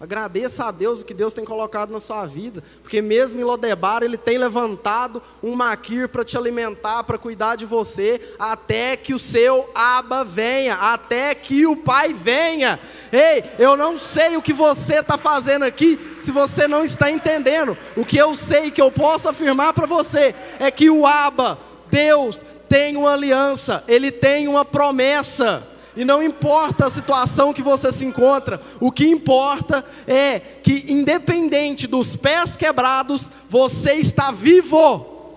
Agradeça 0.00 0.64
a 0.64 0.70
Deus 0.70 1.02
o 1.02 1.04
que 1.04 1.12
Deus 1.12 1.34
tem 1.34 1.44
colocado 1.44 1.92
na 1.92 2.00
sua 2.00 2.24
vida, 2.24 2.64
porque 2.82 3.02
mesmo 3.02 3.38
em 3.38 3.44
Lodebar 3.44 4.02
Ele 4.02 4.16
tem 4.16 4.38
levantado 4.38 5.22
um 5.42 5.54
maquir 5.54 6.08
para 6.08 6.24
te 6.24 6.38
alimentar, 6.38 7.04
para 7.04 7.18
cuidar 7.18 7.56
de 7.56 7.66
você, 7.66 8.18
até 8.38 8.96
que 8.96 9.12
o 9.12 9.18
seu 9.18 9.68
aba 9.74 10.24
venha, 10.24 10.74
até 10.74 11.34
que 11.34 11.66
o 11.66 11.76
Pai 11.76 12.14
venha. 12.14 12.80
Ei, 13.12 13.44
eu 13.58 13.76
não 13.76 13.98
sei 13.98 14.38
o 14.38 14.42
que 14.42 14.54
você 14.54 15.00
está 15.00 15.18
fazendo 15.18 15.66
aqui, 15.66 16.00
se 16.22 16.32
você 16.32 16.66
não 16.66 16.82
está 16.82 17.10
entendendo. 17.10 17.76
O 17.94 18.02
que 18.02 18.16
eu 18.16 18.34
sei 18.34 18.70
que 18.70 18.80
eu 18.80 18.90
posso 18.90 19.28
afirmar 19.28 19.74
para 19.74 19.84
você 19.84 20.34
é 20.58 20.70
que 20.70 20.88
o 20.88 21.06
aba, 21.06 21.58
Deus, 21.90 22.42
tem 22.70 22.96
uma 22.96 23.12
aliança, 23.12 23.84
Ele 23.86 24.10
tem 24.10 24.48
uma 24.48 24.64
promessa. 24.64 25.69
E 26.00 26.04
não 26.04 26.22
importa 26.22 26.86
a 26.86 26.90
situação 26.90 27.52
que 27.52 27.60
você 27.60 27.92
se 27.92 28.06
encontra, 28.06 28.58
o 28.80 28.90
que 28.90 29.06
importa 29.06 29.84
é 30.06 30.40
que, 30.40 30.90
independente 30.90 31.86
dos 31.86 32.16
pés 32.16 32.56
quebrados, 32.56 33.30
você 33.50 33.96
está 33.96 34.30
vivo. 34.30 35.36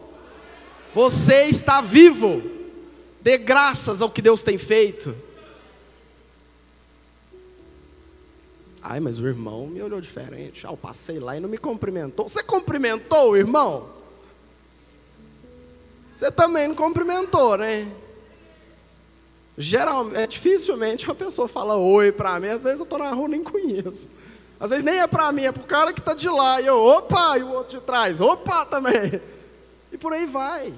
Você 0.96 1.48
está 1.48 1.82
vivo. 1.82 2.42
Dê 3.22 3.38
graças 3.38 4.02
ao 4.02 4.10
que 4.10 4.22
Deus 4.22 4.42
tem 4.42 4.58
feito. 4.58 5.14
Ai, 8.82 9.02
mas 9.02 9.20
o 9.20 9.28
irmão 9.28 9.68
me 9.68 9.82
olhou 9.82 10.00
diferente. 10.00 10.66
Ah, 10.66 10.72
eu 10.72 10.78
passei 10.78 11.20
lá 11.20 11.36
e 11.36 11.42
não 11.42 11.50
me 11.50 11.58
cumprimentou. 11.58 12.30
Você 12.30 12.42
cumprimentou 12.42 13.32
o 13.32 13.36
irmão? 13.36 13.90
Você 16.16 16.32
também 16.32 16.70
não 16.70 16.76
cumprimentou, 16.76 17.58
né? 17.58 17.92
Geralmente, 19.58 20.18
é, 20.18 20.26
dificilmente 20.26 21.10
a 21.10 21.14
pessoa 21.14 21.48
fala 21.48 21.76
oi 21.76 22.12
para 22.12 22.40
mim, 22.40 22.48
às 22.48 22.64
vezes 22.64 22.80
eu 22.80 22.86
estou 22.86 22.98
na 22.98 23.12
rua 23.12 23.28
nem 23.28 23.44
conheço. 23.44 24.10
Às 24.60 24.70
vezes 24.70 24.84
nem 24.84 25.00
é 25.00 25.08
para 25.08 25.32
mim, 25.32 25.44
é 25.44 25.52
para 25.52 25.62
o 25.62 25.66
cara 25.66 25.94
que 25.94 26.00
está 26.00 26.14
de 26.14 26.30
lá, 26.30 26.62
e 26.62 26.66
eu, 26.66 26.80
opa, 26.80 27.38
e 27.38 27.44
o 27.44 27.52
outro 27.52 27.80
de 27.80 27.86
trás, 27.86 28.20
opa 28.20 28.66
também. 28.66 29.22
E 29.92 29.98
por 29.98 30.12
aí 30.12 30.26
vai. 30.26 30.74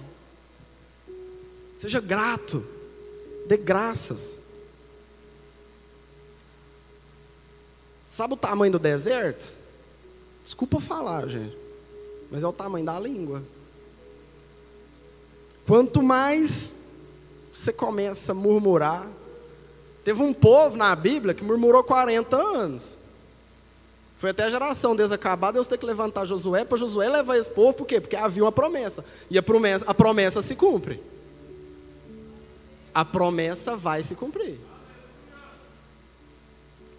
Seja 1.77 2.01
grato, 2.01 2.65
dê 3.47 3.55
graças. 3.55 4.37
Sabe 8.09 8.33
o 8.33 8.37
tamanho 8.37 8.73
do 8.73 8.79
deserto? 8.79 9.53
Desculpa 10.43 10.79
falar, 10.79 11.27
gente, 11.27 11.57
mas 12.31 12.43
é 12.43 12.47
o 12.47 12.53
tamanho 12.53 12.85
da 12.85 12.99
língua. 12.99 13.43
Quanto 15.65 16.01
mais 16.01 16.73
você 17.55 17.71
começa 17.71 18.33
a 18.33 18.35
murmurar. 18.35 19.07
Teve 20.03 20.21
um 20.21 20.33
povo 20.33 20.77
na 20.77 20.95
Bíblia 20.95 21.33
que 21.33 21.43
murmurou 21.43 21.83
40 21.83 22.35
anos. 22.35 22.97
Foi 24.17 24.29
até 24.29 24.43
a 24.43 24.49
geração 24.49 24.95
deles 24.95 25.11
acabar, 25.11 25.51
Deus 25.51 25.67
ter 25.67 25.77
que 25.77 25.85
levantar 25.85 26.25
Josué, 26.25 26.63
para 26.63 26.77
Josué 26.77 27.09
levar 27.09 27.37
esse 27.37 27.49
povo, 27.49 27.73
por 27.73 27.87
quê? 27.87 27.99
Porque 27.99 28.15
havia 28.15 28.43
uma 28.43 28.51
promessa. 28.51 29.03
E 29.29 29.37
a 29.37 29.43
promessa, 29.43 29.85
a 29.87 29.93
promessa 29.93 30.41
se 30.41 30.55
cumpre. 30.55 31.01
A 32.93 33.03
promessa 33.03 33.75
vai 33.75 34.03
se 34.03 34.15
cumprir. 34.15 34.59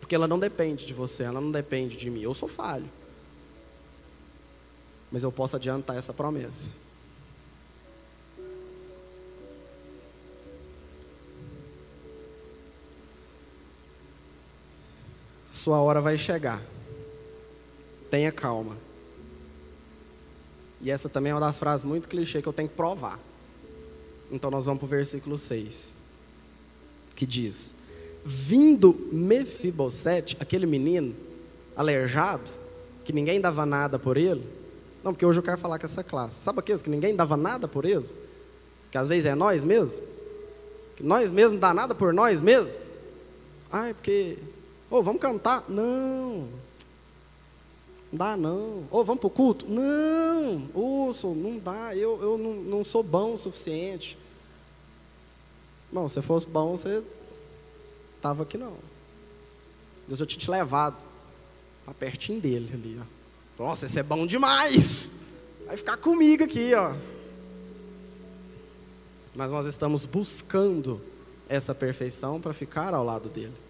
Porque 0.00 0.14
ela 0.14 0.28
não 0.28 0.38
depende 0.38 0.86
de 0.86 0.94
você, 0.94 1.24
ela 1.24 1.40
não 1.40 1.50
depende 1.50 1.96
de 1.96 2.10
mim. 2.10 2.22
Eu 2.22 2.34
sou 2.34 2.48
falho. 2.48 2.88
Mas 5.10 5.22
eu 5.22 5.32
posso 5.32 5.56
adiantar 5.56 5.96
essa 5.96 6.12
promessa. 6.12 6.68
Sua 15.66 15.81
hora 15.81 16.00
vai 16.00 16.16
chegar. 16.16 16.62
Tenha 18.09 18.31
calma. 18.31 18.76
E 20.81 20.92
essa 20.92 21.09
também 21.09 21.33
é 21.33 21.35
uma 21.35 21.40
das 21.40 21.59
frases 21.59 21.85
muito 21.85 22.07
clichê 22.07 22.40
que 22.40 22.46
eu 22.46 22.52
tenho 22.52 22.68
que 22.68 22.76
provar. 22.76 23.18
Então 24.31 24.48
nós 24.48 24.64
vamos 24.64 24.79
para 24.79 24.87
o 24.87 24.88
versículo 24.88 25.37
6. 25.37 25.92
Que 27.16 27.26
diz: 27.26 27.74
Vindo 28.24 29.09
Mefibosete, 29.11 30.37
aquele 30.38 30.66
menino 30.66 31.16
aleijado, 31.74 32.48
que 33.05 33.12
ninguém 33.12 33.40
dava 33.40 33.66
nada 33.66 33.98
por 33.98 34.16
ele. 34.16 34.48
Não, 35.02 35.12
porque 35.12 35.26
hoje 35.26 35.40
eu 35.40 35.42
quero 35.42 35.59
falar 35.59 35.81
com 35.81 35.87
essa 35.87 36.05
classe. 36.05 36.44
Sabe 36.44 36.61
aqueles 36.61 36.81
que 36.81 36.90
ninguém 36.90 37.16
dava 37.16 37.37
nada 37.37 37.66
por 37.66 37.85
eles? 37.85 38.14
Que 38.92 38.98
às 38.98 39.09
vezes 39.09 39.26
é 39.26 39.35
nós 39.35 39.64
mesmos? 39.64 39.98
Que 40.94 41.02
nós 41.02 41.33
mesmos 41.33 41.59
dá 41.59 41.74
nada 41.74 41.92
por 41.92 42.14
nós 42.14 42.40
mesmos? 42.40 42.79
É 43.72 43.92
porque 43.92 44.38
Ô, 44.90 44.96
oh, 44.96 45.03
vamos 45.03 45.20
cantar? 45.20 45.64
Não. 45.68 46.49
Não 48.12 48.18
dá 48.18 48.37
não. 48.37 48.85
Ô, 48.90 48.99
oh, 48.99 49.05
vamos 49.05 49.20
para 49.20 49.27
o 49.27 49.31
culto? 49.31 49.66
Não. 49.68 50.68
Ouço, 50.72 51.29
não 51.35 51.59
dá. 51.59 51.94
Eu, 51.96 52.22
eu 52.22 52.38
não, 52.38 52.53
não 52.55 52.85
sou 52.85 53.03
bom 53.03 53.35
o 53.35 53.38
suficiente. 53.38 54.16
Não, 55.92 56.09
se 56.09 56.22
fosse 56.22 56.46
bom, 56.46 56.77
você 56.77 57.03
estava 58.16 58.44
aqui 58.44 58.57
não. 58.57 58.75
Deus 60.07 60.18
já 60.18 60.27
tinha 60.27 60.40
te 60.40 60.51
levado 60.51 60.96
para 61.85 61.94
pertinho 61.94 62.40
dele 62.40 62.70
ali, 62.72 63.01
ó. 63.01 63.16
Nossa, 63.64 63.87
esse 63.87 63.99
é 63.99 64.03
bom 64.03 64.27
demais. 64.27 65.11
Vai 65.66 65.77
ficar 65.77 65.96
comigo 65.96 66.44
aqui, 66.44 66.75
ó. 66.75 66.94
Mas 69.35 69.51
nós 69.51 69.66
estamos 69.66 70.07
buscando 70.07 71.01
essa 71.49 71.75
perfeição 71.75 72.40
para 72.40 72.53
ficar 72.53 72.94
ao 72.94 73.05
lado 73.05 73.29
dele. 73.29 73.65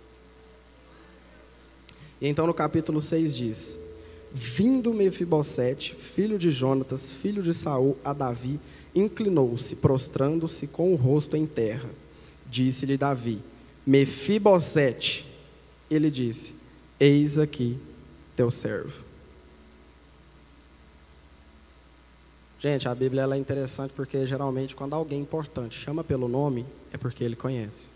E 2.21 2.29
então 2.29 2.47
no 2.47 2.55
capítulo 2.55 3.01
6 3.01 3.37
diz: 3.37 3.79
Vindo 4.33 4.93
Mefibosete, 4.93 5.95
filho 5.95 6.39
de 6.39 6.51
Jonatas, 6.51 7.11
filho 7.11 7.43
de 7.43 7.53
Saul, 7.53 7.97
a 8.05 8.13
Davi, 8.13 8.59
inclinou-se, 8.95 9.77
prostrando-se 9.77 10.67
com 10.67 10.93
o 10.93 10.97
rosto 10.97 11.37
em 11.37 11.47
terra. 11.47 11.89
Disse-lhe 12.51 12.97
Davi: 12.97 13.41
Mefibosete. 13.87 15.27
Ele 15.91 16.11
disse: 16.11 16.55
Eis 16.99 17.39
aqui 17.39 17.79
teu 18.35 18.51
servo. 18.51 19.05
Gente, 22.59 22.89
a 22.89 22.95
Bíblia 22.95 23.23
ela 23.23 23.37
é 23.37 23.39
interessante 23.39 23.93
porque 23.95 24.27
geralmente 24.27 24.75
quando 24.75 24.95
alguém 24.95 25.21
importante 25.21 25.79
chama 25.79 26.03
pelo 26.03 26.27
nome, 26.27 26.67
é 26.93 26.97
porque 26.97 27.23
ele 27.23 27.37
conhece. 27.37 27.89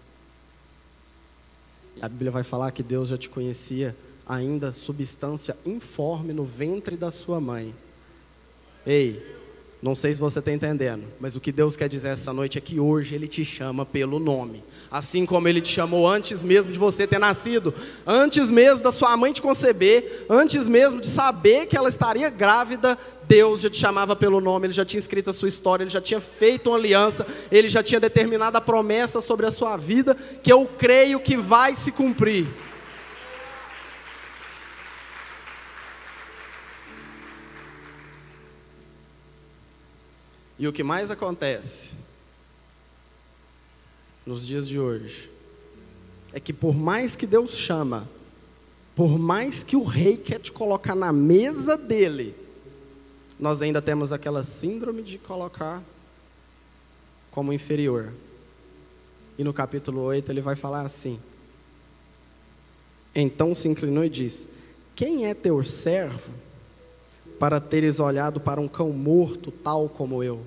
A 2.01 2.09
Bíblia 2.09 2.31
vai 2.31 2.45
falar 2.45 2.71
que 2.71 2.83
Deus 2.83 3.09
já 3.09 3.19
te 3.19 3.29
conhecia 3.29 3.97
ainda 4.31 4.73
substância 4.73 5.57
informe 5.66 6.33
no 6.33 6.45
ventre 6.45 6.97
da 6.97 7.11
sua 7.11 7.40
mãe. 7.40 7.75
Ei, 8.87 9.21
não 9.83 9.97
sei 9.97 10.14
se 10.14 10.21
você 10.21 10.38
está 10.38 10.53
entendendo, 10.53 11.03
mas 11.19 11.35
o 11.35 11.40
que 11.40 11.51
Deus 11.51 11.77
quer 11.77 11.88
dizer 11.88 12.11
essa 12.11 12.33
noite 12.33 12.57
é 12.57 12.61
que 12.61 12.79
hoje 12.79 13.16
Ele 13.16 13.27
te 13.27 13.45
chama 13.45 13.85
pelo 13.85 14.21
nome. 14.21 14.62
Assim 14.88 15.27
como 15.27 15.49
Ele 15.49 15.61
te 15.61 15.73
chamou 15.73 16.09
antes 16.09 16.45
mesmo 16.45 16.71
de 16.71 16.79
você 16.79 17.09
ter 17.09 17.19
nascido, 17.19 17.75
antes 18.07 18.53
mesmo 18.53 18.85
da 18.85 18.93
sua 18.93 19.16
mãe 19.16 19.33
te 19.33 19.43
conceber, 19.43 20.27
antes 20.31 20.69
mesmo 20.69 21.01
de 21.01 21.09
saber 21.09 21.66
que 21.66 21.77
ela 21.77 21.88
estaria 21.88 22.31
grávida, 22.31 22.97
Deus 23.27 23.61
já 23.62 23.69
te 23.69 23.79
chamava 23.79 24.14
pelo 24.14 24.40
nome, 24.40 24.69
Ele 24.69 24.75
já 24.75 24.85
tinha 24.85 24.99
escrito 24.99 25.31
a 25.31 25.33
sua 25.33 25.49
história, 25.49 25.83
Ele 25.83 25.90
já 25.90 26.01
tinha 26.01 26.21
feito 26.21 26.71
uma 26.71 26.77
aliança, 26.77 27.27
Ele 27.51 27.69
já 27.69 27.83
tinha 27.83 27.99
determinado 27.99 28.57
a 28.57 28.61
promessa 28.61 29.21
sobre 29.21 29.45
a 29.45 29.51
sua 29.51 29.77
vida, 29.77 30.16
que 30.40 30.53
eu 30.53 30.71
creio 30.79 31.19
que 31.19 31.37
vai 31.37 31.75
se 31.75 31.90
cumprir. 31.90 32.47
E 40.61 40.68
o 40.68 40.73
que 40.75 40.83
mais 40.83 41.11
acontece 41.11 41.92
nos 44.27 44.46
dias 44.46 44.68
de 44.68 44.79
hoje 44.79 45.31
é 46.35 46.38
que 46.38 46.53
por 46.53 46.77
mais 46.77 47.16
que 47.16 47.27
Deus 47.27 47.53
chama, 47.53 48.07
por 48.94 49.18
mais 49.18 49.64
que 49.64 49.75
o 49.75 49.83
rei 49.83 50.18
quer 50.18 50.38
te 50.38 50.53
colocar 50.53 50.94
na 50.94 51.14
mesa 51.14 51.79
dele, 51.79 52.35
nós 53.38 53.62
ainda 53.62 53.81
temos 53.81 54.12
aquela 54.12 54.44
síndrome 54.44 55.03
de 55.03 55.16
colocar 55.16 55.83
como 57.31 57.55
inferior. 57.55 58.12
E 59.38 59.42
no 59.42 59.55
capítulo 59.55 60.03
8 60.03 60.31
ele 60.31 60.42
vai 60.42 60.57
falar 60.57 60.83
assim: 60.83 61.18
Então 63.14 63.55
se 63.55 63.66
inclinou 63.66 64.05
e 64.05 64.11
disse: 64.11 64.46
Quem 64.94 65.25
é 65.25 65.33
teu 65.33 65.64
servo 65.64 66.50
para 67.40 67.59
teres 67.59 67.98
olhado 67.98 68.38
para 68.38 68.61
um 68.61 68.68
cão 68.68 68.90
morto, 68.90 69.50
tal 69.50 69.88
como 69.88 70.22
eu. 70.22 70.46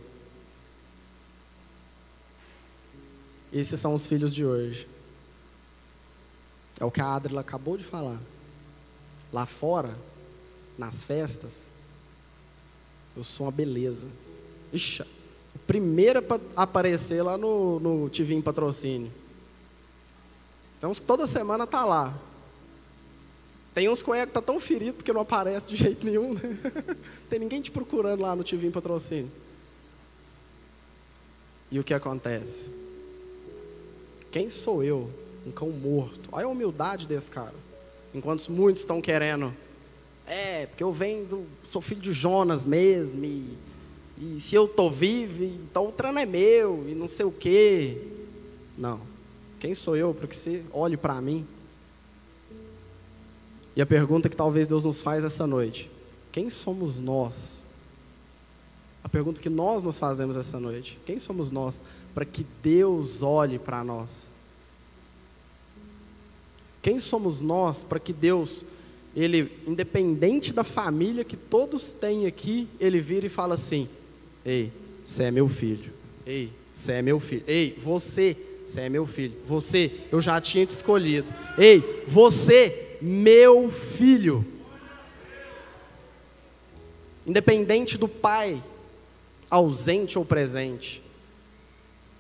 Esses 3.51 3.79
são 3.79 3.95
os 3.95 4.05
filhos 4.05 4.33
de 4.33 4.45
hoje. 4.45 4.87
É 6.79 6.85
o 6.85 6.91
que 6.91 7.01
a 7.01 7.15
Adrila 7.15 7.41
acabou 7.41 7.77
de 7.77 7.83
falar. 7.83 8.19
Lá 9.31 9.47
fora, 9.47 9.97
nas 10.77 11.03
festas, 11.03 11.65
eu 13.17 13.23
sou 13.23 13.47
uma 13.47 13.51
beleza. 13.51 14.05
Ixi, 14.71 15.01
o 15.01 15.59
primeiro 15.65 16.23
a 16.55 16.61
aparecer 16.61 17.23
lá 17.23 17.35
no, 17.39 17.79
no 17.79 18.09
TV 18.11 18.35
em 18.35 18.41
patrocínio. 18.41 19.11
Então, 20.77 20.93
toda 20.93 21.25
semana 21.25 21.65
tá 21.65 21.83
lá. 21.85 22.13
Tem 23.73 23.89
uns 23.89 24.01
colegas 24.01 24.27
que 24.27 24.33
tá 24.33 24.41
tão 24.41 24.59
ferido 24.59 24.93
porque 24.93 25.11
não 25.11 25.21
aparece 25.21 25.67
de 25.67 25.75
jeito 25.75 26.05
nenhum. 26.05 26.33
Né? 26.33 26.41
Tem 27.29 27.39
ninguém 27.39 27.61
te 27.61 27.71
procurando 27.71 28.21
lá 28.21 28.35
no 28.35 28.43
TV 28.43 28.67
em 28.67 28.71
patrocínio. 28.71 29.31
E 31.71 31.79
o 31.79 31.83
que 31.83 31.93
acontece? 31.93 32.69
Quem 34.31 34.49
sou 34.49 34.83
eu? 34.83 35.09
Um 35.45 35.51
cão 35.51 35.69
morto. 35.71 36.29
Olha 36.31 36.45
a 36.45 36.49
humildade 36.49 37.07
desse 37.07 37.31
cara. 37.31 37.55
Enquanto 38.13 38.47
muitos 38.51 38.83
estão 38.83 39.01
querendo. 39.01 39.53
É, 40.27 40.67
porque 40.67 40.83
eu 40.83 40.93
venho 40.93 41.25
do. 41.25 41.45
Sou 41.65 41.81
filho 41.81 41.99
de 41.99 42.13
Jonas 42.13 42.65
mesmo. 42.65 43.25
E, 43.25 43.57
e 44.19 44.39
se 44.39 44.53
eu 44.53 44.67
tô 44.67 44.91
vivo, 44.91 45.43
então 45.43 45.87
o 45.87 45.91
trano 45.91 46.19
é 46.19 46.25
meu. 46.27 46.85
E 46.87 46.93
não 46.93 47.07
sei 47.07 47.25
o 47.25 47.31
quê. 47.31 47.97
Não. 48.77 49.01
Quem 49.59 49.73
sou 49.73 49.95
eu 49.95 50.13
para 50.13 50.27
que 50.27 50.35
você 50.35 50.63
olhe 50.71 50.95
para 50.95 51.19
mim? 51.19 51.45
E 53.75 53.81
a 53.81 53.85
pergunta 53.85 54.29
que 54.29 54.35
talvez 54.35 54.67
Deus 54.67 54.83
nos 54.83 55.01
faz 55.01 55.23
essa 55.23 55.47
noite: 55.47 55.89
quem 56.31 56.49
somos 56.49 56.99
nós? 56.99 57.63
A 59.03 59.09
pergunta 59.09 59.41
que 59.41 59.49
nós 59.49 59.83
nos 59.83 59.97
fazemos 59.97 60.35
essa 60.35 60.59
noite: 60.59 60.97
quem 61.05 61.19
somos 61.19 61.51
nós 61.51 61.81
para 62.13 62.25
que 62.25 62.45
Deus 62.61 63.21
olhe 63.21 63.59
para 63.59 63.83
nós? 63.83 64.29
Quem 66.81 66.99
somos 66.99 67.41
nós 67.41 67.81
para 67.81 67.99
que 67.99 68.11
Deus, 68.11 68.65
ele, 69.15 69.49
independente 69.65 70.51
da 70.51 70.63
família 70.63 71.23
que 71.23 71.37
todos 71.37 71.93
têm 71.93 72.25
aqui, 72.25 72.67
ele 72.79 72.99
vira 72.99 73.25
e 73.25 73.29
fala 73.29 73.55
assim: 73.55 73.87
Ei, 74.45 74.71
você 75.05 75.23
é 75.23 75.31
meu 75.31 75.47
filho. 75.47 75.91
Ei, 76.25 76.51
você 76.75 76.93
é 76.93 77.01
meu 77.01 77.19
filho. 77.19 77.43
Ei, 77.47 77.77
você, 77.81 78.35
você 78.67 78.81
é 78.81 78.89
meu 78.89 79.05
filho. 79.05 79.33
Você, 79.47 79.91
eu 80.11 80.21
já 80.21 80.39
tinha 80.41 80.65
te 80.65 80.71
escolhido. 80.71 81.33
Ei, 81.57 82.03
você, 82.07 82.82
meu 83.05 83.69
filho. 83.69 84.45
Independente 87.27 87.97
do 87.97 88.07
pai, 88.07 88.63
ausente 89.49 90.17
ou 90.17 90.23
presente. 90.23 91.03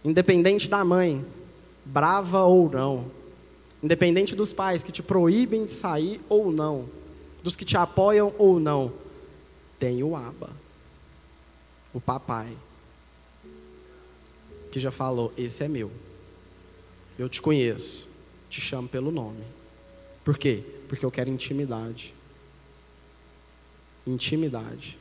Independente 0.03 0.69
da 0.69 0.83
mãe, 0.83 1.25
brava 1.85 2.43
ou 2.43 2.69
não. 2.69 3.09
Independente 3.81 4.35
dos 4.35 4.51
pais 4.51 4.83
que 4.83 4.91
te 4.91 5.01
proíbem 5.01 5.63
de 5.63 5.71
sair 5.71 6.19
ou 6.27 6.51
não. 6.51 6.89
Dos 7.41 7.55
que 7.55 7.63
te 7.63 7.77
apoiam 7.77 8.33
ou 8.37 8.59
não. 8.59 8.91
Tem 9.79 10.03
o 10.03 10.17
Aba, 10.17 10.49
o 11.93 12.01
papai, 12.01 12.51
que 14.69 14.81
já 14.81 14.91
falou: 14.91 15.31
Esse 15.37 15.63
é 15.63 15.67
meu. 15.69 15.89
Eu 17.17 17.29
te 17.29 17.41
conheço, 17.41 18.07
te 18.49 18.59
chamo 18.59 18.89
pelo 18.89 19.11
nome. 19.11 19.43
Por 20.23 20.37
quê? 20.37 20.63
Porque 20.87 21.05
eu 21.05 21.11
quero 21.11 21.29
intimidade. 21.29 22.13
Intimidade. 24.07 24.97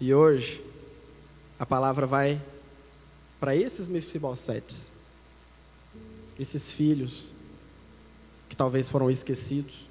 E 0.00 0.12
hoje, 0.12 0.62
a 1.58 1.64
palavra 1.64 2.06
vai 2.06 2.40
para 3.40 3.56
esses 3.56 3.88
mefibosetes, 3.88 4.90
esses 6.38 6.70
filhos 6.70 7.30
que 8.48 8.54
talvez 8.54 8.88
foram 8.88 9.10
esquecidos, 9.10 9.88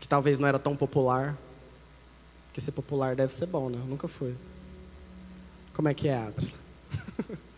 que 0.00 0.08
talvez 0.08 0.38
não 0.38 0.48
era 0.48 0.58
tão 0.58 0.76
popular, 0.76 1.36
porque 2.46 2.60
ser 2.60 2.72
popular 2.72 3.16
deve 3.16 3.34
ser 3.34 3.46
bom, 3.46 3.68
né? 3.68 3.82
Nunca 3.86 4.06
foi. 4.06 4.34
Como 5.74 5.88
é 5.88 5.94
que 5.94 6.08
é, 6.08 6.16
Adra? 6.16 6.46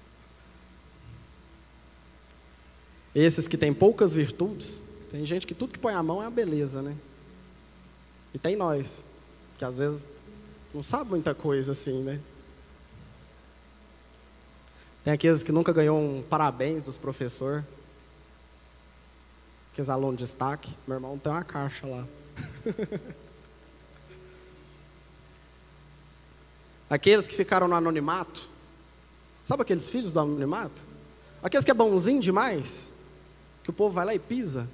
Esses 3.16 3.48
que 3.48 3.56
têm 3.56 3.72
poucas 3.72 4.12
virtudes, 4.12 4.82
tem 5.10 5.24
gente 5.24 5.46
que 5.46 5.54
tudo 5.54 5.72
que 5.72 5.78
põe 5.78 5.94
a 5.94 6.02
mão 6.02 6.22
é 6.22 6.26
a 6.26 6.30
beleza, 6.30 6.82
né? 6.82 6.94
E 8.34 8.38
tem 8.38 8.54
nós, 8.54 9.02
que 9.56 9.64
às 9.64 9.78
vezes 9.78 10.06
não 10.74 10.82
sabe 10.82 11.08
muita 11.08 11.34
coisa 11.34 11.72
assim, 11.72 12.02
né? 12.02 12.20
Tem 15.02 15.14
aqueles 15.14 15.42
que 15.42 15.50
nunca 15.50 15.72
ganhou 15.72 15.98
um 15.98 16.22
parabéns 16.28 16.84
dos 16.84 16.98
professores. 16.98 17.64
Aqueles 19.72 19.88
alunos 19.88 20.18
de 20.18 20.24
destaque. 20.24 20.76
Meu 20.86 20.98
irmão 20.98 21.16
tem 21.16 21.32
uma 21.32 21.42
caixa 21.42 21.86
lá. 21.86 22.06
aqueles 26.90 27.26
que 27.26 27.34
ficaram 27.34 27.66
no 27.66 27.74
anonimato. 27.74 28.46
Sabe 29.46 29.62
aqueles 29.62 29.88
filhos 29.88 30.12
do 30.12 30.20
anonimato? 30.20 30.82
Aqueles 31.42 31.64
que 31.64 31.70
é 31.70 31.74
bonzinho 31.74 32.20
demais 32.20 32.90
que 33.66 33.70
o 33.70 33.72
povo 33.72 33.92
vai 33.92 34.06
lá 34.06 34.14
e 34.14 34.18
pisa. 34.20 34.68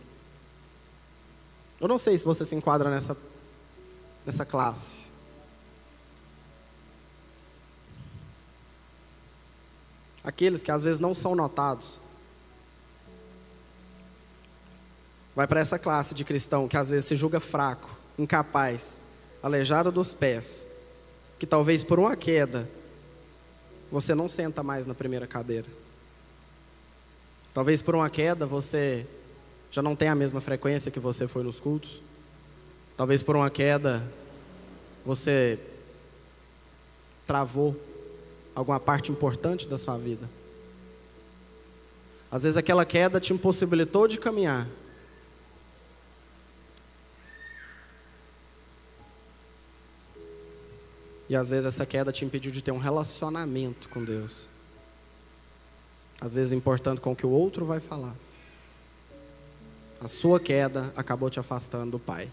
Eu 1.80 1.88
não 1.88 1.96
sei 1.96 2.18
se 2.18 2.26
você 2.26 2.44
se 2.44 2.54
enquadra 2.54 2.90
nessa, 2.90 3.16
nessa 4.26 4.44
classe. 4.44 5.06
Aqueles 10.22 10.62
que 10.62 10.70
às 10.70 10.82
vezes 10.82 11.00
não 11.00 11.14
são 11.14 11.34
notados. 11.34 11.98
Vai 15.34 15.46
para 15.46 15.60
essa 15.60 15.78
classe 15.78 16.14
de 16.14 16.22
cristão 16.22 16.68
que 16.68 16.76
às 16.76 16.90
vezes 16.90 17.06
se 17.06 17.16
julga 17.16 17.40
fraco, 17.40 17.88
incapaz, 18.18 19.00
aleijado 19.42 19.90
dos 19.90 20.12
pés, 20.12 20.66
que 21.38 21.46
talvez 21.46 21.82
por 21.82 21.98
uma 21.98 22.14
queda 22.14 22.68
você 23.90 24.14
não 24.14 24.28
senta 24.28 24.62
mais 24.62 24.86
na 24.86 24.94
primeira 24.94 25.26
cadeira. 25.26 25.81
Talvez 27.54 27.82
por 27.82 27.94
uma 27.94 28.08
queda 28.08 28.46
você 28.46 29.06
já 29.70 29.82
não 29.82 29.96
tenha 29.96 30.12
a 30.12 30.14
mesma 30.14 30.40
frequência 30.40 30.90
que 30.90 31.00
você 31.00 31.28
foi 31.28 31.42
nos 31.42 31.60
cultos. 31.60 32.00
Talvez 32.96 33.22
por 33.22 33.36
uma 33.36 33.50
queda 33.50 34.02
você 35.04 35.58
travou 37.26 37.76
alguma 38.54 38.78
parte 38.78 39.10
importante 39.10 39.66
da 39.68 39.78
sua 39.78 39.96
vida. 39.96 40.28
Às 42.30 42.44
vezes 42.44 42.56
aquela 42.56 42.84
queda 42.84 43.20
te 43.20 43.32
impossibilitou 43.32 44.08
de 44.08 44.18
caminhar. 44.18 44.66
E 51.28 51.36
às 51.36 51.48
vezes 51.48 51.64
essa 51.64 51.86
queda 51.86 52.12
te 52.12 52.24
impediu 52.24 52.52
de 52.52 52.62
ter 52.62 52.72
um 52.72 52.78
relacionamento 52.78 53.88
com 53.88 54.04
Deus. 54.04 54.51
Às 56.22 56.32
vezes 56.32 56.52
importando 56.52 57.00
com 57.00 57.10
o 57.10 57.16
que 57.16 57.26
o 57.26 57.30
outro 57.30 57.66
vai 57.66 57.80
falar. 57.80 58.14
A 60.00 60.06
sua 60.06 60.38
queda 60.38 60.92
acabou 60.96 61.28
te 61.28 61.40
afastando 61.40 61.90
do 61.90 61.98
Pai. 61.98 62.30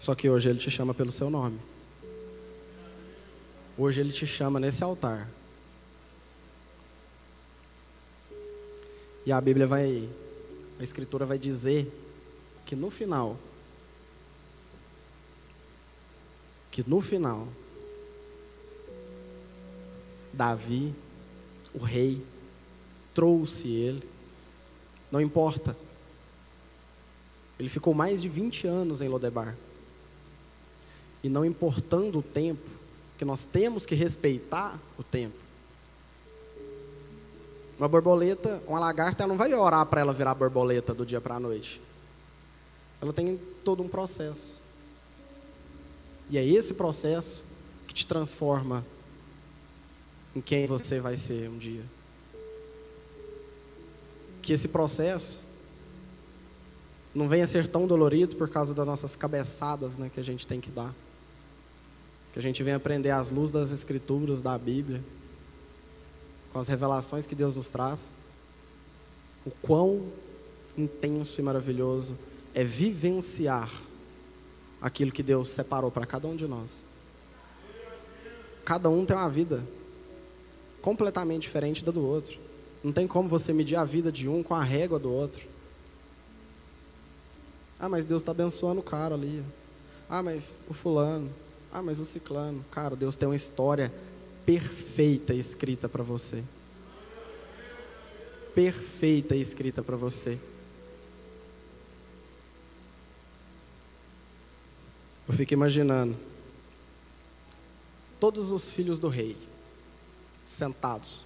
Só 0.00 0.14
que 0.14 0.30
hoje 0.30 0.48
Ele 0.48 0.58
te 0.58 0.70
chama 0.70 0.94
pelo 0.94 1.12
seu 1.12 1.28
nome. 1.28 1.60
Hoje 3.76 4.00
Ele 4.00 4.10
te 4.10 4.26
chama 4.26 4.58
nesse 4.58 4.82
altar. 4.82 5.28
E 9.26 9.30
a 9.30 9.38
Bíblia 9.42 9.66
vai, 9.66 10.08
a 10.80 10.82
Escritura 10.82 11.26
vai 11.26 11.38
dizer 11.38 11.92
que 12.64 12.74
no 12.74 12.90
final, 12.90 13.36
que 16.70 16.82
no 16.88 17.02
final, 17.02 17.48
Davi, 20.38 20.94
o 21.74 21.78
rei, 21.78 22.24
trouxe 23.12 23.66
ele, 23.66 24.08
não 25.10 25.20
importa. 25.20 25.76
Ele 27.58 27.68
ficou 27.68 27.92
mais 27.92 28.22
de 28.22 28.28
20 28.28 28.68
anos 28.68 29.00
em 29.00 29.08
Lodebar. 29.08 29.56
E 31.24 31.28
não 31.28 31.44
importando 31.44 32.20
o 32.20 32.22
tempo, 32.22 32.70
que 33.18 33.24
nós 33.24 33.46
temos 33.46 33.84
que 33.84 33.96
respeitar 33.96 34.78
o 34.96 35.02
tempo. 35.02 35.34
Uma 37.76 37.88
borboleta, 37.88 38.62
uma 38.68 38.78
lagarta, 38.78 39.24
ela 39.24 39.30
não 39.30 39.36
vai 39.36 39.52
orar 39.52 39.84
para 39.86 40.02
ela 40.02 40.12
virar 40.12 40.36
borboleta 40.36 40.94
do 40.94 41.04
dia 41.04 41.20
para 41.20 41.34
a 41.34 41.40
noite. 41.40 41.80
Ela 43.02 43.12
tem 43.12 43.40
todo 43.64 43.82
um 43.82 43.88
processo. 43.88 44.56
E 46.30 46.38
é 46.38 46.44
esse 46.44 46.74
processo 46.74 47.42
que 47.88 47.94
te 47.94 48.06
transforma 48.06 48.84
em 50.38 50.40
quem 50.40 50.66
você 50.66 51.00
vai 51.00 51.16
ser 51.16 51.50
um 51.50 51.58
dia. 51.58 51.82
Que 54.40 54.52
esse 54.52 54.68
processo 54.68 55.42
não 57.12 57.28
venha 57.28 57.44
a 57.44 57.48
ser 57.48 57.66
tão 57.66 57.88
dolorido 57.88 58.36
por 58.36 58.48
causa 58.48 58.72
das 58.72 58.86
nossas 58.86 59.16
cabeçadas 59.16 59.98
né, 59.98 60.08
que 60.12 60.20
a 60.20 60.22
gente 60.22 60.46
tem 60.46 60.60
que 60.60 60.70
dar. 60.70 60.94
Que 62.32 62.38
a 62.38 62.42
gente 62.42 62.62
venha 62.62 62.76
aprender 62.76 63.10
as 63.10 63.30
luzes 63.30 63.50
das 63.50 63.72
Escrituras, 63.72 64.40
da 64.40 64.56
Bíblia, 64.56 65.02
com 66.52 66.60
as 66.60 66.68
revelações 66.68 67.26
que 67.26 67.34
Deus 67.34 67.56
nos 67.56 67.68
traz. 67.68 68.12
O 69.44 69.50
quão 69.50 70.06
intenso 70.76 71.40
e 71.40 71.42
maravilhoso 71.42 72.16
é 72.54 72.62
vivenciar 72.62 73.72
aquilo 74.80 75.10
que 75.10 75.22
Deus 75.22 75.50
separou 75.50 75.90
para 75.90 76.06
cada 76.06 76.28
um 76.28 76.36
de 76.36 76.46
nós. 76.46 76.84
Cada 78.64 78.88
um 78.88 79.04
tem 79.04 79.16
uma 79.16 79.28
vida 79.28 79.64
completamente 80.80 81.42
diferente 81.42 81.84
da 81.84 81.92
do 81.92 82.04
outro. 82.04 82.38
Não 82.82 82.92
tem 82.92 83.06
como 83.06 83.28
você 83.28 83.52
medir 83.52 83.76
a 83.76 83.84
vida 83.84 84.10
de 84.12 84.28
um 84.28 84.42
com 84.42 84.54
a 84.54 84.62
régua 84.62 84.98
do 84.98 85.12
outro. 85.12 85.46
Ah, 87.78 87.88
mas 87.88 88.04
Deus 88.04 88.22
está 88.22 88.32
abençoando 88.32 88.80
o 88.80 88.84
cara 88.84 89.14
ali. 89.14 89.42
Ah, 90.08 90.22
mas 90.22 90.56
o 90.68 90.74
fulano. 90.74 91.30
Ah, 91.72 91.82
mas 91.82 92.00
o 92.00 92.04
ciclano. 92.04 92.64
Cara, 92.70 92.96
Deus 92.96 93.16
tem 93.16 93.28
uma 93.28 93.36
história 93.36 93.92
perfeita 94.46 95.34
escrita 95.34 95.88
para 95.88 96.02
você. 96.02 96.42
Perfeita 98.54 99.36
escrita 99.36 99.82
para 99.82 99.96
você. 99.96 100.38
Eu 105.28 105.34
fico 105.34 105.52
imaginando 105.52 106.16
todos 108.18 108.50
os 108.50 108.70
filhos 108.70 108.98
do 108.98 109.08
rei 109.08 109.36
sentados 110.48 111.22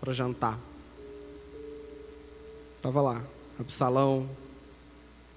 para 0.00 0.12
jantar. 0.14 0.58
Estava 2.76 3.02
lá, 3.02 3.24
Absalão, 3.60 4.28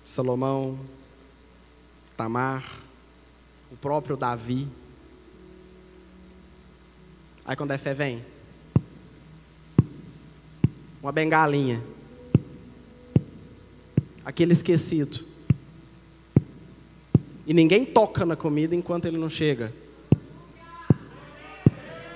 Salomão, 0.05 0.79
Tamar, 2.15 2.79
o 3.71 3.75
próprio 3.75 4.15
Davi. 4.15 4.67
Aí 7.43 7.55
quando 7.55 7.71
a 7.71 7.77
fé 7.77 7.93
vem, 7.93 8.23
uma 11.01 11.11
bengalinha, 11.11 11.83
aquele 14.23 14.53
esquecido. 14.53 15.25
E 17.45 17.53
ninguém 17.53 17.85
toca 17.85 18.25
na 18.25 18.35
comida 18.35 18.73
enquanto 18.73 19.05
ele 19.05 19.17
não 19.17 19.29
chega. 19.29 19.73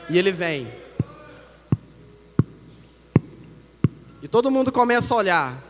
E 0.09 0.17
ele 0.17 0.31
vem. 0.31 0.82
E 4.23 4.27
todo 4.29 4.49
mundo 4.49 4.71
começa 4.71 5.13
a 5.13 5.17
olhar. 5.17 5.63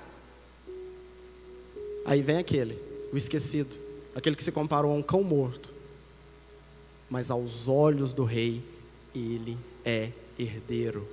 Aí 2.06 2.22
vem 2.22 2.38
aquele, 2.38 2.78
o 3.12 3.18
esquecido, 3.18 3.76
aquele 4.16 4.36
que 4.36 4.44
se 4.44 4.52
comparou 4.52 4.92
a 4.92 4.94
um 4.94 5.02
cão 5.02 5.24
morto. 5.24 5.72
Mas 7.10 7.32
aos 7.32 7.68
olhos 7.68 8.14
do 8.14 8.24
rei, 8.24 8.62
ele 9.16 9.58
é 9.84 10.10
herdeiro, 10.38 11.08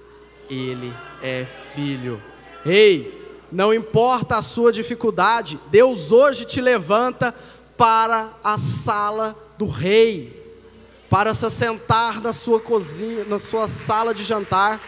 ele 0.51 0.93
é 1.23 1.47
filho. 1.75 2.23
Ei, 2.67 3.11
não 3.51 3.73
importa 3.73 4.37
a 4.37 4.43
sua 4.43 4.71
dificuldade, 4.71 5.59
Deus 5.71 6.13
hoje 6.13 6.45
te 6.45 6.61
levanta 6.61 7.35
para 7.75 8.35
a 8.45 8.59
sala 8.59 9.35
do 9.57 9.67
rei, 9.67 10.39
para 11.09 11.33
se 11.33 11.49
sentar 11.49 12.21
na 12.21 12.35
sua 12.35 12.61
cozinha, 12.61 13.25
na 13.25 13.39
sua 13.39 13.67
sala 13.67 14.13
de 14.13 14.25
jantar 14.25 14.79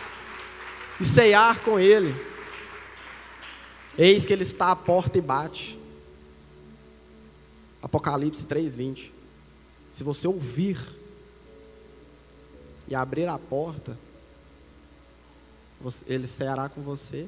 e 1.00 1.04
ceiar 1.04 1.60
com 1.60 1.80
ele. 1.80 2.31
Eis 3.96 4.24
que 4.24 4.32
ele 4.32 4.42
está 4.42 4.70
à 4.70 4.76
porta 4.76 5.18
e 5.18 5.20
bate. 5.20 5.78
Apocalipse 7.82 8.44
3:20. 8.44 9.12
Se 9.92 10.02
você 10.02 10.26
ouvir 10.26 10.78
e 12.88 12.94
abrir 12.94 13.26
a 13.26 13.38
porta, 13.38 13.98
ele 16.06 16.26
ceará 16.26 16.68
com 16.68 16.80
você 16.80 17.26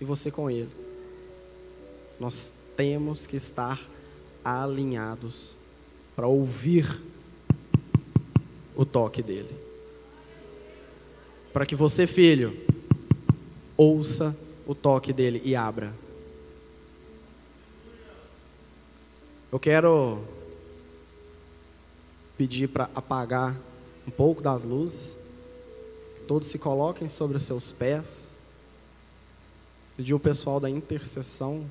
e 0.00 0.04
você 0.04 0.30
com 0.30 0.50
ele. 0.50 0.70
Nós 2.20 2.52
temos 2.76 3.26
que 3.26 3.36
estar 3.36 3.80
alinhados 4.44 5.54
para 6.14 6.28
ouvir 6.28 7.02
o 8.76 8.84
toque 8.84 9.22
dele. 9.22 9.54
Para 11.52 11.66
que 11.66 11.74
você, 11.74 12.06
filho, 12.06 12.56
ouça 13.76 14.36
o 14.66 14.74
toque 14.74 15.12
dele 15.12 15.40
e 15.44 15.54
abra. 15.54 15.92
Eu 19.52 19.60
quero 19.60 20.22
pedir 22.36 22.68
para 22.68 22.90
apagar 22.94 23.56
um 24.06 24.10
pouco 24.10 24.42
das 24.42 24.64
luzes. 24.64 25.16
Todos 26.26 26.48
se 26.48 26.58
coloquem 26.58 27.08
sobre 27.08 27.36
os 27.36 27.44
seus 27.44 27.70
pés. 27.70 28.32
Pedir 29.96 30.14
o 30.14 30.18
pessoal 30.18 30.58
da 30.58 30.68
intercessão 30.68 31.70